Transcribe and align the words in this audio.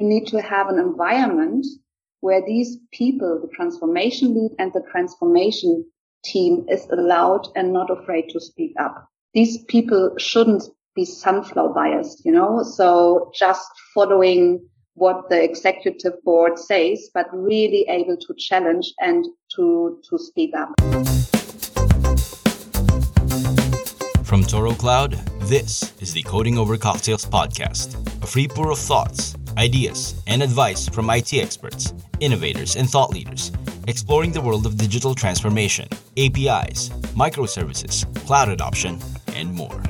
you 0.00 0.08
need 0.08 0.26
to 0.28 0.40
have 0.40 0.68
an 0.68 0.78
environment 0.78 1.66
where 2.20 2.42
these 2.44 2.78
people, 2.90 3.38
the 3.40 3.54
transformation 3.54 4.34
lead 4.34 4.52
and 4.58 4.72
the 4.72 4.82
transformation 4.90 5.84
team 6.24 6.64
is 6.70 6.86
allowed 6.90 7.46
and 7.54 7.72
not 7.72 7.90
afraid 7.90 8.30
to 8.30 8.40
speak 8.40 8.72
up. 8.80 9.06
These 9.34 9.64
people 9.64 10.14
shouldn't 10.16 10.64
be 10.96 11.04
sunflower 11.04 11.74
biased, 11.74 12.24
you 12.24 12.32
know, 12.32 12.62
so 12.62 13.30
just 13.38 13.70
following 13.94 14.66
what 14.94 15.28
the 15.28 15.42
executive 15.42 16.14
board 16.24 16.58
says, 16.58 17.10
but 17.12 17.26
really 17.32 17.86
able 17.88 18.16
to 18.16 18.34
challenge 18.38 18.92
and 19.00 19.24
to, 19.54 20.00
to 20.08 20.18
speak 20.18 20.52
up. 20.56 21.39
From 24.30 24.44
Toro 24.44 24.70
Cloud, 24.74 25.14
this 25.40 25.92
is 26.00 26.12
the 26.12 26.22
Coding 26.22 26.56
Over 26.56 26.76
Cocktails 26.78 27.26
podcast, 27.26 27.96
a 28.22 28.26
free 28.28 28.46
pour 28.46 28.70
of 28.70 28.78
thoughts, 28.78 29.34
ideas, 29.58 30.22
and 30.28 30.40
advice 30.40 30.88
from 30.88 31.10
IT 31.10 31.34
experts, 31.34 31.92
innovators, 32.20 32.76
and 32.76 32.88
thought 32.88 33.10
leaders, 33.10 33.50
exploring 33.88 34.30
the 34.30 34.40
world 34.40 34.66
of 34.66 34.76
digital 34.76 35.16
transformation, 35.16 35.88
APIs, 36.16 36.90
microservices, 37.18 38.06
cloud 38.24 38.48
adoption, 38.50 39.00
and 39.34 39.52
more. 39.52 39.82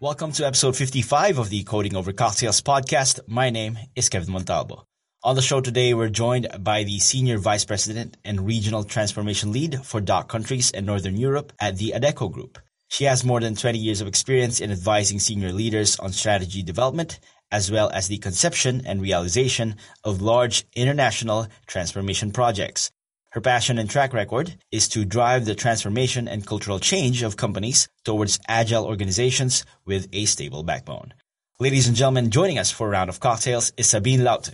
Welcome 0.00 0.32
to 0.32 0.46
episode 0.46 0.74
55 0.74 1.38
of 1.38 1.50
the 1.50 1.64
Coding 1.64 1.96
Over 1.96 2.14
Cocktails 2.14 2.62
podcast. 2.62 3.20
My 3.26 3.50
name 3.50 3.78
is 3.94 4.08
Kevin 4.08 4.32
Montalvo. 4.32 4.86
On 5.24 5.36
the 5.36 5.42
show 5.42 5.60
today, 5.60 5.94
we're 5.94 6.08
joined 6.08 6.48
by 6.64 6.82
the 6.82 6.98
Senior 6.98 7.38
Vice 7.38 7.64
President 7.64 8.16
and 8.24 8.44
Regional 8.44 8.82
Transformation 8.82 9.52
Lead 9.52 9.86
for 9.86 10.00
DACH 10.00 10.26
countries 10.26 10.72
and 10.72 10.84
Northern 10.84 11.16
Europe 11.16 11.52
at 11.60 11.78
the 11.78 11.92
Adecco 11.94 12.28
Group. 12.28 12.58
She 12.88 13.04
has 13.04 13.22
more 13.22 13.38
than 13.38 13.54
20 13.54 13.78
years 13.78 14.00
of 14.00 14.08
experience 14.08 14.60
in 14.60 14.72
advising 14.72 15.20
senior 15.20 15.52
leaders 15.52 15.96
on 16.00 16.10
strategy 16.10 16.64
development, 16.64 17.20
as 17.52 17.70
well 17.70 17.88
as 17.90 18.08
the 18.08 18.18
conception 18.18 18.82
and 18.84 19.00
realization 19.00 19.76
of 20.02 20.22
large 20.22 20.64
international 20.74 21.46
transformation 21.68 22.32
projects. 22.32 22.90
Her 23.30 23.40
passion 23.40 23.78
and 23.78 23.88
track 23.88 24.12
record 24.12 24.56
is 24.72 24.88
to 24.88 25.04
drive 25.04 25.44
the 25.44 25.54
transformation 25.54 26.26
and 26.26 26.44
cultural 26.44 26.80
change 26.80 27.22
of 27.22 27.36
companies 27.36 27.88
towards 28.02 28.40
agile 28.48 28.84
organizations 28.84 29.64
with 29.84 30.08
a 30.12 30.24
stable 30.24 30.64
backbone. 30.64 31.14
Ladies 31.60 31.86
and 31.86 31.96
gentlemen, 31.96 32.32
joining 32.32 32.58
us 32.58 32.72
for 32.72 32.88
a 32.88 32.90
round 32.90 33.08
of 33.08 33.20
cocktails 33.20 33.72
is 33.76 33.88
Sabine 33.88 34.24
Laute. 34.24 34.50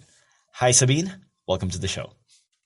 Hi, 0.59 0.73
Sabine. 0.73 1.14
Welcome 1.47 1.70
to 1.70 1.78
the 1.78 1.87
show. 1.87 2.14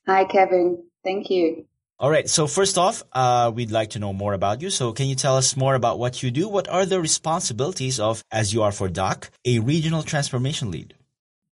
Hi, 0.07 0.25
Kevin. 0.25 0.83
Thank 1.05 1.29
you. 1.29 1.67
All 1.99 2.09
right. 2.09 2.27
So 2.27 2.47
first 2.47 2.79
off, 2.79 3.03
uh, 3.13 3.53
we'd 3.55 3.71
like 3.71 3.91
to 3.91 3.99
know 3.99 4.15
more 4.15 4.33
about 4.33 4.63
you. 4.63 4.71
So 4.71 4.95
can 4.95 5.09
you 5.09 5.15
tell 5.15 5.37
us 5.37 5.59
more 5.59 5.75
about 5.75 5.99
what 5.99 6.23
you 6.23 6.31
do? 6.31 6.49
What 6.49 6.69
are 6.69 6.87
the 6.87 7.03
responsibilities 7.03 8.01
of, 8.01 8.25
as 8.33 8.55
you 8.55 8.63
are 8.63 8.73
for 8.73 8.89
DACH, 8.89 9.29
a 9.45 9.59
regional 9.59 10.03
transformation 10.03 10.71
lead? 10.71 10.95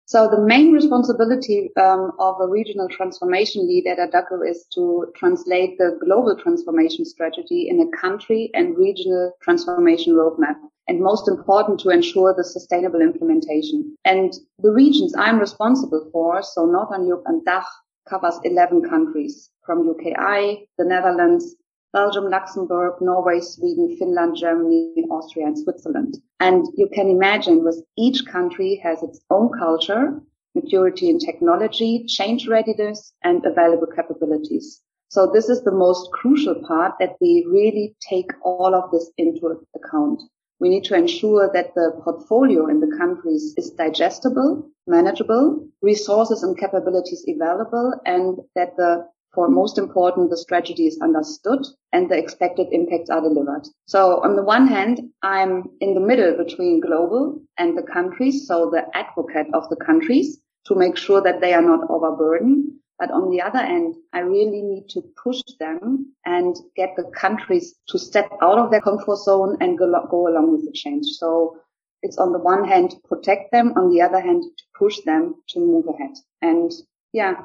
So 0.05 0.29
the 0.29 0.39
main 0.39 0.71
responsibility 0.71 1.71
um, 1.75 2.13
of 2.19 2.39
a 2.39 2.47
regional 2.47 2.87
transformation 2.87 3.67
lead 3.67 3.85
at 3.85 3.97
Adecco 3.97 4.49
is 4.49 4.65
to 4.75 5.11
translate 5.17 5.77
the 5.77 5.99
global 6.01 6.37
transformation 6.37 7.03
strategy 7.03 7.67
in 7.67 7.81
a 7.81 7.97
country 7.97 8.49
and 8.53 8.77
regional 8.77 9.33
transformation 9.41 10.13
roadmap 10.13 10.55
and 10.89 10.99
most 10.99 11.27
important 11.27 11.79
to 11.79 11.89
ensure 11.89 12.33
the 12.33 12.43
sustainable 12.43 12.99
implementation. 12.99 13.95
And 14.03 14.33
the 14.57 14.71
regions 14.71 15.13
I'm 15.15 15.39
responsible 15.39 16.09
for, 16.11 16.41
so 16.41 16.65
Northern 16.65 17.05
Europe 17.05 17.25
and 17.27 17.45
DACH, 17.45 17.67
covers 18.09 18.39
11 18.43 18.89
countries 18.89 19.51
from 19.63 19.87
UKI, 19.87 20.67
the 20.79 20.85
Netherlands, 20.85 21.55
Belgium, 21.93 22.29
Luxembourg, 22.29 22.95
Norway, 23.01 23.39
Sweden, 23.39 23.95
Finland, 23.99 24.35
Germany, 24.35 25.05
Austria, 25.11 25.45
and 25.45 25.59
Switzerland. 25.59 26.17
And 26.39 26.65
you 26.75 26.87
can 26.91 27.07
imagine 27.07 27.63
with 27.63 27.83
each 27.95 28.25
country 28.25 28.81
has 28.83 29.03
its 29.03 29.21
own 29.29 29.51
culture, 29.57 30.19
maturity 30.55 31.09
in 31.09 31.19
technology, 31.19 32.05
change 32.07 32.47
readiness, 32.47 33.13
and 33.23 33.45
available 33.45 33.87
capabilities. 33.95 34.81
So 35.09 35.30
this 35.31 35.49
is 35.49 35.64
the 35.64 35.71
most 35.71 36.11
crucial 36.11 36.55
part 36.67 36.93
that 36.99 37.15
we 37.21 37.45
really 37.47 37.95
take 38.09 38.31
all 38.43 38.73
of 38.73 38.91
this 38.91 39.11
into 39.17 39.65
account. 39.75 40.21
We 40.59 40.70
need 40.70 40.83
to 40.86 40.95
ensure 40.95 41.49
that 41.53 41.73
the 41.73 41.99
portfolio 42.03 42.67
in 42.67 42.80
the 42.80 42.95
countries 42.97 43.53
is 43.58 43.71
digestible, 43.71 44.70
manageable, 44.87 45.67
resources 45.81 46.43
and 46.43 46.58
capabilities 46.58 47.25
available, 47.27 47.93
and 48.05 48.39
that 48.55 48.75
the 48.75 49.08
for 49.33 49.47
most 49.47 49.77
important, 49.77 50.31
the 50.31 50.37
strategy 50.37 50.87
is 50.87 50.99
understood 51.02 51.59
and 51.93 52.09
the 52.09 52.17
expected 52.17 52.67
impacts 52.71 53.11
are 53.11 53.21
delivered. 53.21 53.67
So 53.86 54.21
on 54.23 54.36
the 54.36 54.43
one 54.43 54.67
hand, 54.67 55.02
I'm 55.21 55.65
in 55.80 55.93
the 55.93 55.99
middle 55.99 56.36
between 56.36 56.80
global 56.80 57.39
and 57.58 57.77
the 57.77 57.83
countries, 57.83 58.47
so 58.47 58.71
the 58.71 58.86
advocate 58.97 59.47
of 59.53 59.70
the 59.70 59.76
countries 59.76 60.41
to 60.65 60.76
make 60.76 60.97
sure 60.97 61.21
that 61.21 61.41
they 61.41 61.53
are 61.53 61.61
not 61.61 61.89
overburdened 61.89 62.78
but 62.99 63.11
on 63.11 63.32
the 63.32 63.42
other 63.42 63.60
end, 63.60 63.95
I 64.11 64.20
really 64.20 64.61
need 64.61 64.89
to 64.89 65.02
push 65.23 65.42
them 65.60 66.14
and 66.26 66.55
get 66.76 66.95
the 66.98 67.05
countries 67.15 67.76
to 67.87 67.98
step 67.98 68.30
out 68.42 68.60
of 68.60 68.71
their 68.71 68.82
comfort 68.82 69.20
zone 69.20 69.58
and 69.61 69.77
go, 69.77 69.89
go 70.11 70.27
along 70.27 70.52
with 70.52 70.65
the 70.65 70.73
change. 70.73 71.05
So 71.17 71.58
it's 72.02 72.17
on 72.17 72.33
the 72.33 72.39
one 72.39 72.67
hand, 72.67 72.95
protect 73.08 73.52
them. 73.52 73.73
On 73.77 73.89
the 73.89 74.02
other 74.02 74.20
hand, 74.20 74.43
to 74.43 74.64
push 74.77 74.99
them 75.05 75.36
to 75.49 75.59
move 75.59 75.86
ahead. 75.88 76.15
And 76.42 76.71
yeah, 77.14 77.36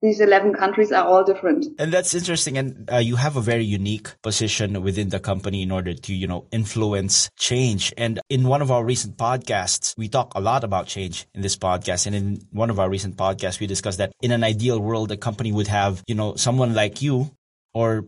these 0.00 0.20
11 0.20 0.54
countries 0.54 0.92
are 0.92 1.04
all 1.04 1.24
different. 1.24 1.66
And 1.78 1.92
that's 1.92 2.14
interesting. 2.14 2.56
And 2.56 2.88
uh, 2.92 2.98
you 2.98 3.16
have 3.16 3.36
a 3.36 3.40
very 3.40 3.64
unique 3.64 4.10
position 4.22 4.80
within 4.82 5.08
the 5.08 5.18
company 5.18 5.62
in 5.62 5.72
order 5.72 5.92
to, 5.92 6.14
you 6.14 6.26
know, 6.26 6.46
influence 6.52 7.30
change. 7.36 7.92
And 7.96 8.20
in 8.28 8.46
one 8.46 8.62
of 8.62 8.70
our 8.70 8.84
recent 8.84 9.16
podcasts, 9.16 9.96
we 9.96 10.08
talk 10.08 10.32
a 10.34 10.40
lot 10.40 10.62
about 10.62 10.86
change 10.86 11.26
in 11.34 11.42
this 11.42 11.56
podcast. 11.56 12.06
And 12.06 12.14
in 12.14 12.46
one 12.52 12.70
of 12.70 12.78
our 12.78 12.88
recent 12.88 13.16
podcasts, 13.16 13.58
we 13.58 13.66
discussed 13.66 13.98
that 13.98 14.12
in 14.22 14.30
an 14.30 14.44
ideal 14.44 14.78
world, 14.78 15.10
a 15.10 15.16
company 15.16 15.50
would 15.50 15.68
have, 15.68 16.02
you 16.06 16.14
know, 16.14 16.36
someone 16.36 16.74
like 16.74 17.02
you 17.02 17.30
or 17.74 18.04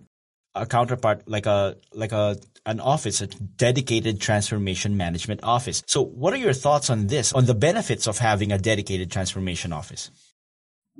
a 0.55 0.67
counterpart 0.67 1.29
like 1.29 1.47
a 1.47 1.77
like 1.95 2.13
a 2.13 2.37
an 2.67 2.81
office 2.81 3.21
a 3.21 3.27
dedicated 3.27 4.21
transformation 4.21 4.97
management 4.97 5.41
office 5.45 5.83
so 5.87 6.03
what 6.03 6.33
are 6.33 6.39
your 6.39 6.53
thoughts 6.53 6.91
on 6.91 7.07
this 7.07 7.33
on 7.33 7.47
the 7.47 7.55
benefits 7.55 8.09
of 8.09 8.19
having 8.19 8.51
a 8.51 8.59
dedicated 8.59 9.11
transformation 9.13 9.73
office 9.73 10.11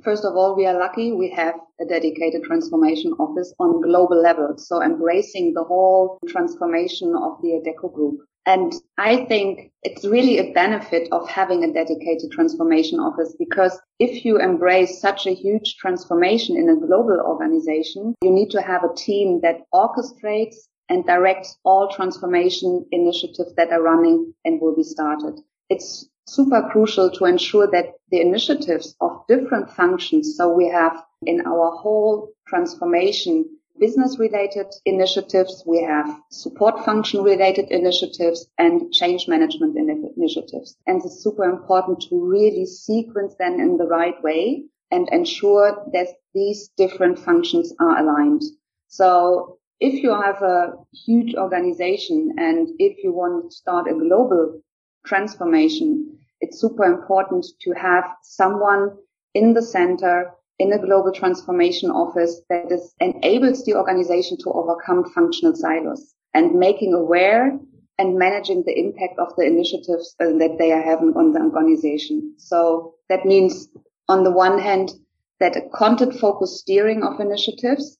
First 0.03 0.25
of 0.25 0.35
all, 0.35 0.55
we 0.55 0.65
are 0.65 0.77
lucky 0.77 1.11
we 1.11 1.29
have 1.31 1.55
a 1.79 1.85
dedicated 1.85 2.43
transformation 2.43 3.13
office 3.19 3.53
on 3.59 3.81
global 3.81 4.19
level. 4.19 4.57
So 4.57 4.81
embracing 4.81 5.53
the 5.53 5.63
whole 5.63 6.17
transformation 6.27 7.15
of 7.15 7.39
the 7.41 7.49
Adecco 7.49 7.93
group. 7.93 8.21
And 8.47 8.73
I 8.97 9.25
think 9.25 9.71
it's 9.83 10.03
really 10.03 10.39
a 10.39 10.51
benefit 10.53 11.07
of 11.11 11.29
having 11.29 11.63
a 11.63 11.71
dedicated 11.71 12.31
transformation 12.31 12.99
office 12.99 13.35
because 13.37 13.79
if 13.99 14.25
you 14.25 14.39
embrace 14.39 14.99
such 14.99 15.27
a 15.27 15.35
huge 15.35 15.75
transformation 15.77 16.57
in 16.57 16.67
a 16.67 16.75
global 16.75 17.21
organization, 17.23 18.15
you 18.23 18.31
need 18.31 18.49
to 18.51 18.61
have 18.61 18.83
a 18.83 18.95
team 18.95 19.41
that 19.43 19.61
orchestrates 19.71 20.55
and 20.89 21.05
directs 21.05 21.55
all 21.63 21.87
transformation 21.89 22.85
initiatives 22.91 23.53
that 23.55 23.71
are 23.71 23.81
running 23.81 24.33
and 24.43 24.59
will 24.59 24.75
be 24.75 24.83
started. 24.83 25.39
It's 25.73 26.09
super 26.27 26.61
crucial 26.69 27.09
to 27.11 27.23
ensure 27.23 27.67
that 27.71 27.93
the 28.09 28.19
initiatives 28.19 28.93
of 28.99 29.25
different 29.27 29.71
functions, 29.71 30.35
so 30.35 30.53
we 30.53 30.67
have 30.67 31.01
in 31.25 31.39
our 31.47 31.71
whole 31.77 32.33
transformation 32.45 33.45
business 33.79 34.19
related 34.19 34.67
initiatives, 34.85 35.63
we 35.65 35.81
have 35.81 36.19
support 36.29 36.83
function 36.83 37.23
related 37.23 37.71
initiatives 37.71 38.47
and 38.57 38.91
change 38.91 39.29
management 39.29 39.77
initiatives. 40.17 40.75
And 40.87 41.01
it's 41.05 41.23
super 41.23 41.45
important 41.45 42.01
to 42.09 42.19
really 42.19 42.65
sequence 42.65 43.35
them 43.35 43.53
in 43.61 43.77
the 43.77 43.87
right 43.87 44.21
way 44.21 44.65
and 44.91 45.07
ensure 45.09 45.85
that 45.93 46.09
these 46.33 46.69
different 46.75 47.17
functions 47.17 47.73
are 47.79 47.97
aligned. 47.97 48.43
So 48.89 49.57
if 49.79 50.03
you 50.03 50.11
have 50.11 50.41
a 50.41 50.73
huge 51.05 51.33
organization 51.35 52.35
and 52.37 52.67
if 52.77 53.03
you 53.03 53.13
want 53.13 53.49
to 53.49 53.55
start 53.55 53.87
a 53.87 53.93
global 53.93 54.61
transformation, 55.05 56.17
it's 56.39 56.59
super 56.59 56.83
important 56.83 57.45
to 57.61 57.71
have 57.71 58.05
someone 58.23 58.97
in 59.33 59.53
the 59.53 59.61
center 59.61 60.31
in 60.59 60.73
a 60.73 60.79
global 60.79 61.11
transformation 61.11 61.89
office 61.89 62.41
that 62.49 62.71
is, 62.71 62.93
enables 62.99 63.65
the 63.65 63.75
organization 63.75 64.37
to 64.37 64.51
overcome 64.51 65.03
functional 65.11 65.55
silos 65.55 66.13
and 66.33 66.53
making 66.53 66.93
aware 66.93 67.59
and 67.97 68.17
managing 68.17 68.63
the 68.65 68.77
impact 68.77 69.17
of 69.19 69.35
the 69.37 69.43
initiatives 69.43 70.15
uh, 70.19 70.25
that 70.37 70.55
they 70.59 70.71
are 70.71 70.81
having 70.81 71.13
on 71.15 71.33
the 71.33 71.39
organization. 71.39 72.33
So 72.37 72.95
that 73.09 73.25
means 73.25 73.67
on 74.07 74.23
the 74.23 74.31
one 74.31 74.59
hand, 74.59 74.91
that 75.39 75.55
a 75.55 75.69
content 75.73 76.13
focused 76.19 76.57
steering 76.57 77.03
of 77.03 77.19
initiatives 77.19 77.97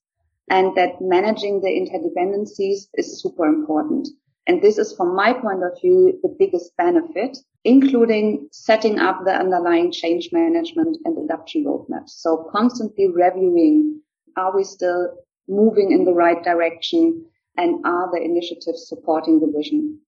and 0.49 0.75
that 0.75 1.01
managing 1.01 1.61
the 1.61 1.69
interdependencies 1.69 2.87
is 2.93 3.21
super 3.21 3.45
important. 3.45 4.07
And 4.51 4.61
this 4.61 4.77
is 4.77 4.93
from 4.93 5.15
my 5.15 5.31
point 5.31 5.63
of 5.63 5.79
view, 5.79 6.19
the 6.21 6.35
biggest 6.37 6.75
benefit 6.75 7.37
including 7.63 8.49
setting 8.51 8.99
up 8.99 9.23
the 9.23 9.31
underlying 9.31 9.93
change 9.93 10.27
management 10.33 10.97
and 11.05 11.17
adoption 11.17 11.63
roadmaps. 11.63 12.09
So 12.09 12.49
constantly 12.51 13.07
reviewing, 13.07 14.01
are 14.35 14.53
we 14.53 14.65
still 14.65 15.15
moving 15.47 15.93
in 15.93 16.03
the 16.03 16.13
right 16.13 16.43
direction 16.43 17.23
and 17.55 17.85
are 17.85 18.09
the 18.11 18.21
initiatives 18.21 18.89
supporting 18.89 19.39
the 19.39 19.53
vision? 19.55 19.99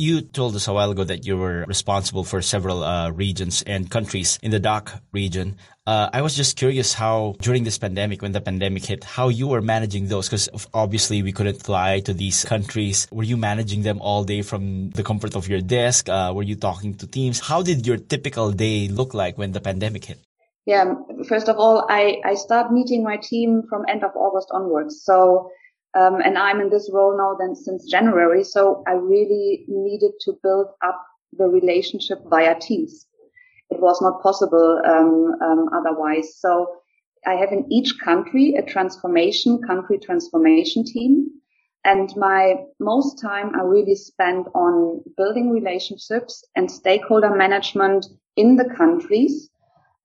You 0.00 0.22
told 0.22 0.56
us 0.56 0.66
a 0.66 0.72
while 0.72 0.90
ago 0.92 1.04
that 1.04 1.26
you 1.26 1.36
were 1.36 1.66
responsible 1.68 2.24
for 2.24 2.40
several 2.40 2.82
uh, 2.82 3.10
regions 3.10 3.60
and 3.60 3.90
countries 3.90 4.38
in 4.42 4.50
the 4.50 4.58
DACH 4.58 4.96
region. 5.12 5.58
Uh, 5.86 6.08
I 6.10 6.22
was 6.22 6.34
just 6.34 6.56
curious 6.56 6.94
how, 6.94 7.36
during 7.42 7.64
this 7.64 7.76
pandemic, 7.76 8.22
when 8.22 8.32
the 8.32 8.40
pandemic 8.40 8.86
hit, 8.86 9.04
how 9.04 9.28
you 9.28 9.46
were 9.46 9.60
managing 9.60 10.08
those, 10.08 10.26
because 10.26 10.48
obviously 10.72 11.22
we 11.22 11.32
couldn't 11.32 11.62
fly 11.62 12.00
to 12.00 12.14
these 12.14 12.46
countries. 12.46 13.08
Were 13.12 13.24
you 13.24 13.36
managing 13.36 13.82
them 13.82 14.00
all 14.00 14.24
day 14.24 14.40
from 14.40 14.88
the 14.88 15.02
comfort 15.02 15.36
of 15.36 15.48
your 15.48 15.60
desk? 15.60 16.08
Uh, 16.08 16.32
were 16.34 16.44
you 16.44 16.56
talking 16.56 16.94
to 16.94 17.06
teams? 17.06 17.38
How 17.38 17.60
did 17.60 17.86
your 17.86 17.98
typical 17.98 18.52
day 18.52 18.88
look 18.88 19.12
like 19.12 19.36
when 19.36 19.52
the 19.52 19.60
pandemic 19.60 20.06
hit? 20.06 20.18
Yeah, 20.64 20.94
first 21.28 21.50
of 21.50 21.56
all, 21.58 21.84
I, 21.90 22.22
I 22.24 22.36
start 22.36 22.72
meeting 22.72 23.04
my 23.04 23.18
team 23.18 23.64
from 23.68 23.84
end 23.86 24.02
of 24.02 24.12
August 24.16 24.48
onwards. 24.50 25.02
So, 25.04 25.50
um, 25.94 26.20
and 26.20 26.38
I'm 26.38 26.60
in 26.60 26.70
this 26.70 26.90
role 26.92 27.16
now 27.16 27.36
then 27.38 27.54
since 27.54 27.90
January. 27.90 28.44
So 28.44 28.82
I 28.86 28.92
really 28.92 29.64
needed 29.68 30.12
to 30.20 30.38
build 30.42 30.68
up 30.84 31.04
the 31.32 31.46
relationship 31.46 32.18
via 32.28 32.58
Teams. 32.58 33.06
It 33.70 33.80
was 33.80 34.00
not 34.00 34.22
possible 34.22 34.80
um, 34.84 35.34
um, 35.42 35.68
otherwise. 35.72 36.36
So 36.38 36.68
I 37.26 37.34
have 37.34 37.52
in 37.52 37.70
each 37.70 37.98
country 38.02 38.54
a 38.56 38.62
transformation, 38.62 39.60
country 39.62 39.98
transformation 39.98 40.84
team. 40.84 41.26
And 41.84 42.14
my 42.16 42.56
most 42.78 43.20
time 43.20 43.54
I 43.54 43.62
really 43.62 43.94
spend 43.94 44.46
on 44.54 45.02
building 45.16 45.50
relationships 45.50 46.44
and 46.54 46.70
stakeholder 46.70 47.34
management 47.34 48.06
in 48.36 48.56
the 48.56 48.68
countries 48.76 49.49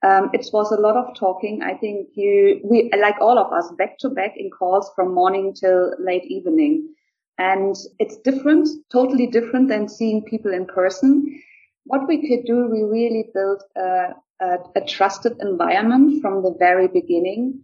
um, 0.06 0.30
it 0.34 0.46
was 0.54 0.72
a 0.72 0.80
lot 0.80 0.96
of 0.96 1.16
talking. 1.16 1.64
I 1.64 1.74
think 1.74 2.10
you, 2.14 2.62
we, 2.64 2.92
like 3.00 3.20
all 3.20 3.40
of 3.40 3.52
us, 3.52 3.72
back 3.72 3.98
to 4.00 4.10
back 4.10 4.34
in 4.38 4.52
calls 4.52 4.92
from 4.96 5.16
morning 5.16 5.56
till 5.60 5.96
late 6.00 6.26
evening. 6.26 6.94
And 7.40 7.76
it's 7.98 8.18
different, 8.18 8.70
totally 8.92 9.26
different 9.26 9.68
than 9.68 9.90
seeing 9.90 10.24
people 10.24 10.54
in 10.54 10.68
person. 10.68 11.42
What 11.86 12.08
we 12.08 12.18
could 12.28 12.46
do, 12.46 12.68
we 12.68 12.84
really 12.84 13.30
built 13.34 13.64
a, 13.76 14.14
a, 14.42 14.58
a 14.76 14.82
trusted 14.88 15.38
environment 15.42 16.22
from 16.22 16.44
the 16.44 16.56
very 16.60 16.88
beginning. 16.88 17.62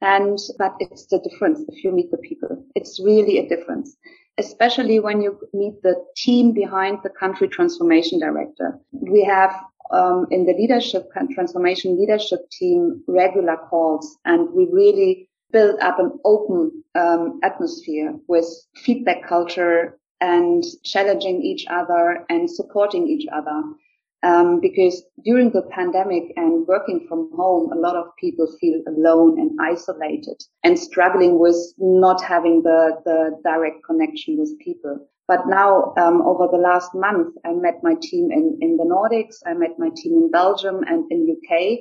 And, 0.00 0.38
but 0.58 0.74
it's 0.80 1.06
the 1.06 1.20
difference 1.20 1.60
if 1.68 1.84
you 1.84 1.92
meet 1.92 2.10
the 2.10 2.18
people. 2.18 2.64
It's 2.74 3.00
really 3.02 3.38
a 3.38 3.48
difference 3.48 3.96
especially 4.36 4.98
when 4.98 5.22
you 5.22 5.38
meet 5.52 5.80
the 5.82 5.94
team 6.16 6.52
behind 6.52 6.98
the 7.02 7.08
country 7.08 7.46
transformation 7.46 8.18
director. 8.18 8.76
We 8.90 9.22
have 9.24 9.54
um, 9.90 10.26
in 10.30 10.46
the 10.46 10.54
leadership 10.54 11.10
transformation 11.34 11.98
leadership 11.98 12.48
team 12.50 13.02
regular 13.06 13.56
calls, 13.56 14.16
and 14.24 14.50
we 14.52 14.66
really 14.70 15.28
build 15.52 15.78
up 15.80 15.98
an 15.98 16.18
open 16.24 16.82
um, 16.94 17.38
atmosphere 17.42 18.14
with 18.28 18.46
feedback 18.74 19.26
culture 19.28 19.98
and 20.20 20.64
challenging 20.82 21.42
each 21.42 21.66
other 21.68 22.24
and 22.28 22.50
supporting 22.50 23.08
each 23.08 23.26
other. 23.32 23.62
Um, 24.24 24.58
because 24.58 25.04
during 25.22 25.50
the 25.50 25.60
pandemic 25.62 26.32
and 26.36 26.66
working 26.66 27.06
from 27.06 27.30
home, 27.36 27.70
a 27.70 27.76
lot 27.76 27.94
of 27.94 28.06
people 28.18 28.46
feel 28.58 28.80
alone 28.88 29.38
and 29.38 29.50
isolated 29.60 30.42
and 30.62 30.78
struggling 30.78 31.38
with 31.38 31.58
not 31.76 32.24
having 32.24 32.62
the, 32.62 33.02
the 33.04 33.38
direct 33.44 33.84
connection 33.84 34.38
with 34.38 34.58
people. 34.60 35.06
But 35.26 35.46
now, 35.46 35.94
um, 35.96 36.20
over 36.22 36.48
the 36.50 36.58
last 36.58 36.94
month, 36.94 37.34
I 37.44 37.52
met 37.52 37.82
my 37.82 37.94
team 38.00 38.30
in, 38.30 38.58
in 38.60 38.76
the 38.76 38.84
Nordics. 38.84 39.36
I 39.46 39.54
met 39.54 39.78
my 39.78 39.88
team 39.96 40.12
in 40.14 40.30
Belgium 40.30 40.82
and 40.86 41.10
in 41.10 41.36
UK. 41.36 41.78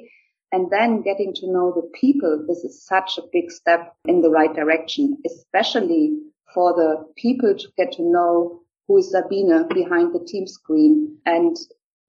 And 0.53 0.69
then 0.71 1.01
getting 1.01 1.33
to 1.35 1.51
know 1.51 1.73
the 1.75 1.89
people, 1.99 2.45
this 2.47 2.63
is 2.63 2.85
such 2.85 3.17
a 3.17 3.23
big 3.33 3.51
step 3.51 3.95
in 4.05 4.21
the 4.21 4.29
right 4.29 4.53
direction, 4.53 5.17
especially 5.25 6.19
for 6.53 6.73
the 6.73 7.05
people 7.17 7.55
to 7.55 7.67
get 7.75 7.91
to 7.93 8.03
know 8.03 8.61
who 8.87 8.97
is 8.97 9.11
Sabina 9.11 9.65
behind 9.73 10.13
the 10.13 10.23
team 10.25 10.45
screen. 10.47 11.17
And 11.25 11.57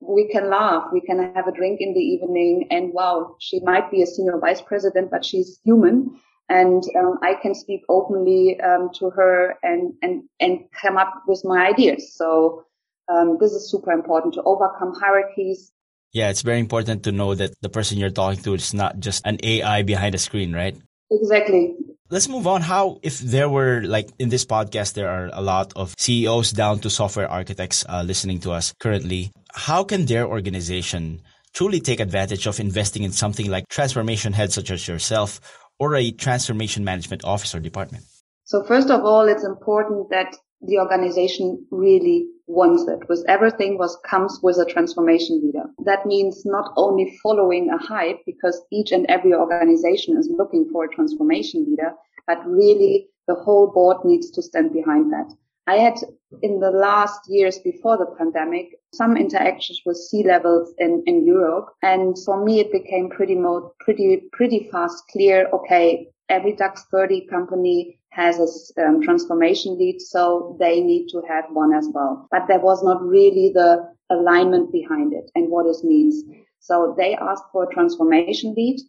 we 0.01 0.29
can 0.29 0.51
laugh, 0.51 0.85
we 0.93 1.01
can 1.01 1.33
have 1.35 1.49
a 1.49 1.53
drink 1.53 1.81
in 1.81 1.95
the 1.95 2.01
evening 2.01 2.69
and 2.71 2.93
wow, 2.93 3.37
she 3.41 3.61
might 3.61 3.91
be 3.91 4.03
a 4.03 4.07
senior 4.07 4.39
vice 4.39 4.61
president, 4.61 5.11
but 5.11 5.25
she's 5.25 5.59
human 5.65 6.21
and 6.49 6.83
um, 6.99 7.19
I 7.23 7.35
can 7.41 7.55
speak 7.55 7.83
openly 7.89 8.61
um, 8.61 8.91
to 8.99 9.11
her 9.11 9.57
and 9.63 9.95
and 10.03 10.25
and 10.41 10.61
come 10.81 10.97
up 10.97 11.23
with 11.27 11.43
my 11.45 11.67
ideas. 11.67 12.15
So 12.15 12.65
um, 13.09 13.39
this 13.41 13.53
is 13.53 13.71
super 13.71 13.93
important 13.93 14.35
to 14.35 14.43
overcome 14.43 14.95
hierarchies. 14.95 15.73
Yeah, 16.13 16.31
it's 16.31 16.43
very 16.43 16.61
important 16.61 17.03
to 17.05 17.13
know 17.13 17.35
that 17.35 17.55
the 17.61 17.69
person 17.69 17.99
you're 17.99 18.11
talking 18.11 18.43
to 18.45 18.55
is 18.55 18.73
not 18.73 19.01
just 19.01 19.27
an 19.27 19.39
AI 19.43 19.83
behind 19.83 20.15
a 20.15 20.19
screen, 20.19 20.53
right? 20.53 20.77
Exactly. 21.11 21.75
Let's 22.09 22.29
move 22.29 22.47
on. 22.47 22.63
How, 22.63 23.01
if 23.03 23.19
there 23.19 23.49
were 23.49 23.83
like 23.83 24.11
in 24.19 24.29
this 24.29 24.45
podcast, 24.45 24.95
there 24.95 25.09
are 25.09 25.31
a 25.33 25.43
lot 25.43 25.73
of 25.75 25.95
CEOs 25.99 26.53
down 26.53 26.79
to 26.81 26.91
software 26.91 27.29
architects 27.29 27.85
uh, 27.89 28.03
listening 28.07 28.39
to 28.41 28.53
us 28.53 28.73
currently. 28.79 29.33
How 29.53 29.83
can 29.83 30.07
their 30.07 30.27
organization 30.27 31.23
truly 31.55 31.81
take 31.81 32.01
advantage 32.01 32.47
of 32.47 32.61
investing 32.61 33.03
in 33.03 33.13
something 33.13 33.49
like 33.49 33.69
transformation 33.69 34.33
heads 34.33 34.55
such 34.55 34.71
as 34.71 34.87
yourself 34.87 35.41
or 35.79 35.95
a 35.95 36.11
transformation 36.11 36.85
management 36.85 37.25
office 37.25 37.55
or 37.55 37.61
department? 37.61 38.05
So 38.45 38.63
first 38.63 38.91
of 38.91 39.05
all, 39.05 39.27
it's 39.29 39.45
important 39.45 40.11
that 40.11 40.37
the 40.61 40.79
organization 40.79 41.67
really 41.71 42.27
wants 42.47 42.87
it 42.89 43.09
with 43.09 43.25
everything 43.27 43.79
was 43.79 43.99
comes 44.05 44.39
with 44.43 44.59
a 44.59 44.67
transformation 44.67 45.41
leader. 45.43 45.65
That 45.85 46.07
means 46.07 46.45
not 46.45 46.73
only 46.77 47.19
following 47.23 47.71
a 47.71 47.79
hype 47.79 48.21
because 48.27 48.63
each 48.71 48.93
and 48.93 49.07
every 49.09 49.35
organization 49.35 50.17
is 50.17 50.31
looking 50.31 50.69
for 50.71 50.85
a 50.85 50.95
transformation 50.95 51.65
leader, 51.65 51.93
but 52.27 52.47
really 52.47 53.09
the 53.27 53.35
whole 53.35 53.71
board 53.73 54.05
needs 54.05 54.31
to 54.33 54.43
stand 54.43 54.73
behind 54.73 55.13
that. 55.13 55.35
I 55.67 55.77
had 55.77 55.95
in 56.43 56.61
the 56.61 56.71
last 56.71 57.21
years 57.29 57.59
before 57.59 57.97
the 57.97 58.15
pandemic 58.19 58.79
some 58.93 59.17
interactions 59.17 59.81
with 59.87 59.97
C-levels 59.97 60.75
in, 60.79 61.03
in 61.07 61.25
Europe. 61.27 61.69
And 61.83 62.17
for 62.25 62.45
me, 62.45 62.61
it 62.61 62.71
became 62.71 63.09
pretty 63.09 63.35
mo- 63.35 63.73
pretty, 63.81 64.25
pretty 64.33 64.69
fast 64.71 65.05
clear. 65.11 65.49
Okay. 65.53 66.09
Every 66.29 66.53
DAX 66.53 66.85
30 66.91 67.27
company 67.27 67.99
has 68.11 68.39
a 68.39 68.87
um, 68.87 69.03
transformation 69.03 69.79
lead. 69.79 70.01
So 70.01 70.57
they 70.61 70.81
need 70.81 71.09
to 71.09 71.23
have 71.29 71.45
one 71.51 71.75
as 71.75 71.89
well. 71.93 72.29
But 72.31 72.47
there 72.49 72.61
was 72.61 72.83
not 72.83 73.03
really 73.03 73.51
the 73.53 73.89
alignment 74.11 74.71
behind 74.71 75.13
it 75.13 75.31
and 75.35 75.51
what 75.51 75.67
it 75.67 75.85
means. 75.85 76.23
So 76.61 76.95
they 76.97 77.15
asked 77.15 77.45
for 77.53 77.65
a 77.65 77.75
transformation 77.75 78.55
lead 78.57 78.81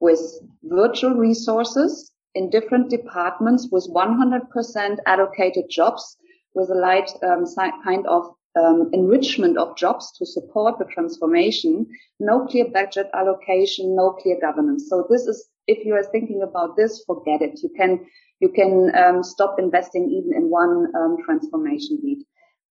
with 0.00 0.20
virtual 0.62 1.14
resources 1.14 2.12
in 2.36 2.50
different 2.50 2.90
departments 2.90 3.68
with 3.72 3.88
100% 3.92 4.98
allocated 5.06 5.64
jobs 5.70 6.16
with 6.54 6.70
a 6.70 6.74
light 6.74 7.10
um, 7.22 7.44
kind 7.82 8.06
of 8.06 8.34
um, 8.56 8.90
enrichment 8.92 9.58
of 9.58 9.76
jobs 9.76 10.12
to 10.18 10.26
support 10.26 10.78
the 10.78 10.84
transformation, 10.86 11.86
no 12.20 12.46
clear 12.46 12.66
budget 12.68 13.08
allocation, 13.14 13.96
no 13.96 14.12
clear 14.12 14.38
governance. 14.40 14.86
So 14.88 15.06
this 15.10 15.26
is, 15.26 15.48
if 15.66 15.84
you 15.84 15.94
are 15.94 16.04
thinking 16.04 16.42
about 16.42 16.76
this, 16.76 17.02
forget 17.06 17.42
it. 17.42 17.60
You 17.62 17.70
can, 17.76 18.06
you 18.40 18.50
can 18.50 18.94
um, 18.94 19.22
stop 19.22 19.58
investing 19.58 20.10
even 20.10 20.34
in 20.34 20.50
one 20.50 20.92
um, 20.94 21.16
transformation 21.24 21.98
lead. 22.02 22.22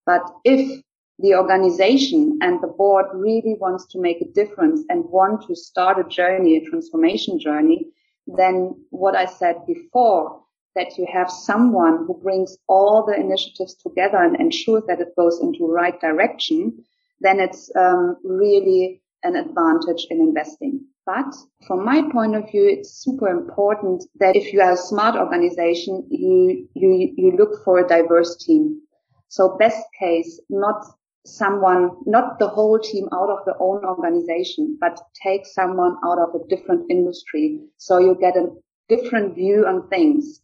But 0.06 0.24
if 0.44 0.82
the 1.20 1.36
organization 1.36 2.38
and 2.42 2.62
the 2.62 2.68
board 2.68 3.06
really 3.13 3.56
wants 3.60 3.86
to 3.88 4.00
make 4.00 4.22
a 4.22 4.32
difference 4.34 4.82
and 4.89 5.06
want 5.06 5.48
to 5.48 5.56
start 5.56 6.00
a 6.00 6.10
journey, 6.10 6.58
a 6.58 6.70
transformation 6.70 7.39
journey, 7.39 7.88
then 8.27 8.75
what 8.89 9.15
I 9.15 9.25
said 9.25 9.65
before, 9.67 10.41
that 10.75 10.98
you 10.98 11.08
have 11.12 11.29
someone 11.29 12.05
who 12.05 12.20
brings 12.22 12.58
all 12.67 13.05
the 13.05 13.15
initiatives 13.15 13.75
together 13.75 14.17
and 14.17 14.36
ensures 14.36 14.84
that 14.88 15.00
it 15.00 15.15
goes 15.15 15.39
into 15.41 15.60
the 15.60 15.74
right 15.74 16.00
direction, 16.01 16.84
then 17.22 17.39
it's 17.39 17.72
um, 17.75 18.17
really 18.24 19.01
an 19.24 19.36
advantage 19.36 20.05
in 20.10 20.20
investing. 20.20 20.86
But 21.05 21.34
from 21.65 21.86
my 21.86 22.01
point 22.12 22.36
of 22.36 22.50
view, 22.50 22.67
it's 22.67 23.03
super 23.03 23.29
important 23.29 24.03
that 24.20 24.36
if 24.36 24.51
you 24.51 24.62
are 24.62 24.74
a 24.74 24.77
smart 24.77 25.15
organization, 25.15 26.05
you, 26.10 26.67
you, 26.74 27.13
you 27.15 27.36
look 27.38 27.63
for 27.63 27.79
a 27.79 27.88
diverse 27.88 28.36
team. 28.44 28.82
So 29.29 29.55
best 29.58 29.86
case, 30.00 30.39
not 30.50 30.84
someone, 31.25 31.91
not 32.05 32.39
the 32.39 32.48
whole 32.48 32.79
team 32.79 33.10
out 33.12 33.29
of 33.29 33.39
the 33.46 33.55
own 33.60 33.84
organization, 33.84 34.77
but 34.79 35.00
take 35.22 35.46
someone 35.46 35.98
out 36.05 36.20
of 36.20 36.36
a 36.36 36.48
different 36.48 36.89
industry. 36.89 37.60
So 37.77 37.98
you 37.98 38.15
get 38.20 38.38
a 38.38 38.50
different 38.88 39.36
view 39.36 39.65
on 39.65 39.88
things. 39.89 40.41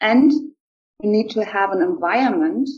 And 0.00 0.32
you 0.32 1.10
need 1.10 1.30
to 1.30 1.44
have 1.44 1.72
an 1.72 1.82
environment 1.82 2.68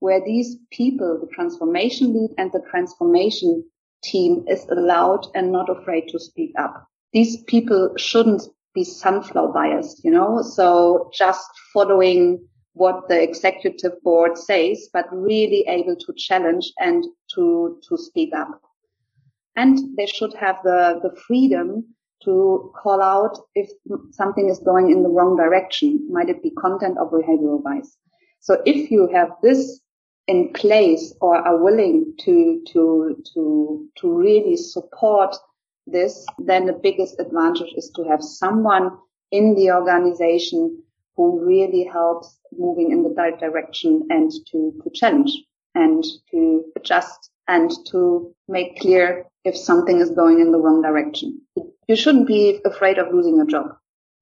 where 0.00 0.24
these 0.24 0.56
people, 0.70 1.18
the 1.20 1.34
transformation 1.34 2.12
lead 2.12 2.30
and 2.38 2.52
the 2.52 2.62
transformation 2.70 3.64
team 4.02 4.44
is 4.48 4.66
allowed 4.70 5.26
and 5.34 5.50
not 5.50 5.68
afraid 5.68 6.08
to 6.08 6.20
speak 6.20 6.52
up. 6.58 6.86
These 7.12 7.42
people 7.44 7.94
shouldn't 7.96 8.42
be 8.74 8.84
sunflower 8.84 9.52
biased, 9.52 10.04
you 10.04 10.10
know, 10.10 10.42
so 10.42 11.10
just 11.12 11.48
following 11.72 12.46
what 12.78 13.08
the 13.08 13.20
executive 13.20 14.00
board 14.02 14.38
says, 14.38 14.88
but 14.92 15.06
really 15.12 15.64
able 15.66 15.96
to 15.96 16.12
challenge 16.16 16.72
and 16.78 17.04
to, 17.34 17.78
to 17.88 17.98
speak 17.98 18.32
up. 18.34 18.60
And 19.56 19.96
they 19.96 20.06
should 20.06 20.34
have 20.34 20.58
the, 20.62 21.00
the 21.02 21.14
freedom 21.26 21.84
to 22.24 22.72
call 22.80 23.02
out 23.02 23.38
if 23.54 23.68
something 24.12 24.48
is 24.48 24.60
going 24.60 24.90
in 24.90 25.02
the 25.02 25.08
wrong 25.08 25.36
direction. 25.36 26.08
Might 26.10 26.28
it 26.28 26.42
be 26.42 26.50
content 26.50 26.96
or 26.98 27.10
behavioral 27.10 27.62
bias? 27.62 27.96
So 28.40 28.62
if 28.64 28.90
you 28.90 29.08
have 29.12 29.30
this 29.42 29.80
in 30.28 30.52
place 30.52 31.14
or 31.20 31.36
are 31.36 31.56
willing 31.56 32.14
to, 32.20 32.62
to, 32.72 33.22
to, 33.34 33.88
to 33.98 34.12
really 34.12 34.56
support 34.56 35.34
this, 35.86 36.24
then 36.38 36.66
the 36.66 36.72
biggest 36.72 37.18
advantage 37.18 37.72
is 37.76 37.90
to 37.96 38.04
have 38.04 38.22
someone 38.22 38.90
in 39.32 39.54
the 39.54 39.72
organization 39.72 40.82
who 41.18 41.44
really 41.44 41.82
helps 41.82 42.38
moving 42.56 42.92
in 42.92 43.02
the 43.02 43.10
right 43.10 43.38
direction 43.40 44.06
and 44.08 44.30
to, 44.52 44.72
to 44.84 44.90
challenge 44.94 45.32
and 45.74 46.04
to 46.30 46.64
adjust 46.76 47.30
and 47.48 47.72
to 47.90 48.32
make 48.46 48.78
clear 48.78 49.26
if 49.44 49.56
something 49.56 50.00
is 50.00 50.10
going 50.10 50.38
in 50.38 50.52
the 50.52 50.58
wrong 50.58 50.80
direction. 50.80 51.40
You 51.88 51.96
shouldn't 51.96 52.28
be 52.28 52.60
afraid 52.64 52.98
of 52.98 53.12
losing 53.12 53.34
your 53.34 53.46
job 53.46 53.66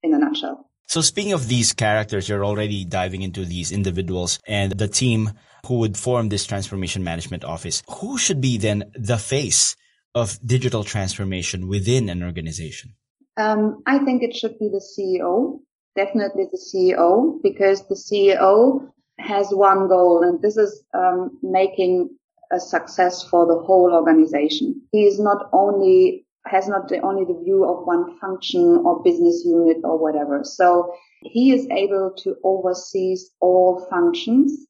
in 0.03 0.15
a 0.15 0.19
nutshell. 0.19 0.71
So 0.89 1.03
speaking 1.03 1.35
of 1.35 1.49
these 1.49 1.75
characters, 1.75 2.31
you're 2.31 2.45
already 2.45 2.87
diving 2.87 3.21
into 3.21 3.45
these 3.45 3.73
individuals 3.73 4.39
and 4.47 4.73
the 4.73 4.89
team 4.89 5.33
who 5.67 5.81
would 5.81 5.99
form 5.99 6.31
this 6.31 6.47
transformation 6.47 7.05
management 7.05 7.45
office. 7.45 7.83
Who 7.99 8.17
should 8.17 8.41
be 8.41 8.57
then 8.57 8.91
the 8.95 9.19
face 9.19 9.77
of 10.15 10.39
digital 10.47 10.83
transformation 10.83 11.69
within 11.69 12.09
an 12.09 12.23
organization? 12.23 12.95
Um, 13.37 13.83
I 13.87 13.99
think 13.99 14.23
it 14.23 14.35
should 14.35 14.59
be 14.59 14.71
the 14.71 14.81
CEO, 14.81 15.61
definitely 15.97 16.47
the 16.51 16.59
CEO, 16.59 17.43
because 17.43 17.87
the 17.89 17.95
CEO 17.95 18.89
has 19.19 19.49
one 19.51 19.89
goal, 19.89 20.23
and 20.23 20.41
this 20.43 20.57
is 20.57 20.85
um, 20.95 21.39
making 21.43 22.11
a 22.53 22.61
success 22.61 23.25
for 23.25 23.47
the 23.47 23.59
whole 23.65 23.93
organization. 23.93 24.83
He 24.93 25.07
is 25.07 25.19
not 25.19 25.49
only 25.53 26.27
has 26.47 26.69
not 26.69 26.89
the, 26.89 27.01
only 27.01 27.25
the 27.25 27.41
view 27.43 27.65
of 27.65 27.87
one 27.87 28.19
function 28.21 28.63
or 28.85 29.03
business 29.03 29.43
unit 29.45 29.79
or 29.83 29.99
whatever. 29.99 30.45
So 30.45 30.95
he 31.23 31.53
is 31.53 31.67
able 31.73 32.13
to 32.19 32.37
oversee 32.45 33.17
all 33.41 33.85
functions 33.91 34.67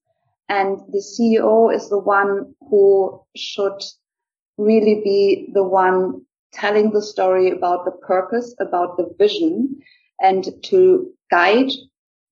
and 0.49 0.79
the 0.93 0.99
CEO 0.99 1.75
is 1.75 1.89
the 1.89 1.99
one 1.99 2.55
who 2.71 3.21
should 3.37 3.83
really 4.59 5.01
be 5.03 5.49
the 5.53 5.65
one 5.65 6.23
telling 6.53 6.91
the 6.91 7.03
story 7.03 7.51
about 7.51 7.85
the 7.85 7.91
purpose, 7.91 8.55
about 8.61 8.97
the 8.97 9.13
vision 9.19 9.77
and 10.21 10.47
to 10.65 11.13
guide 11.31 11.71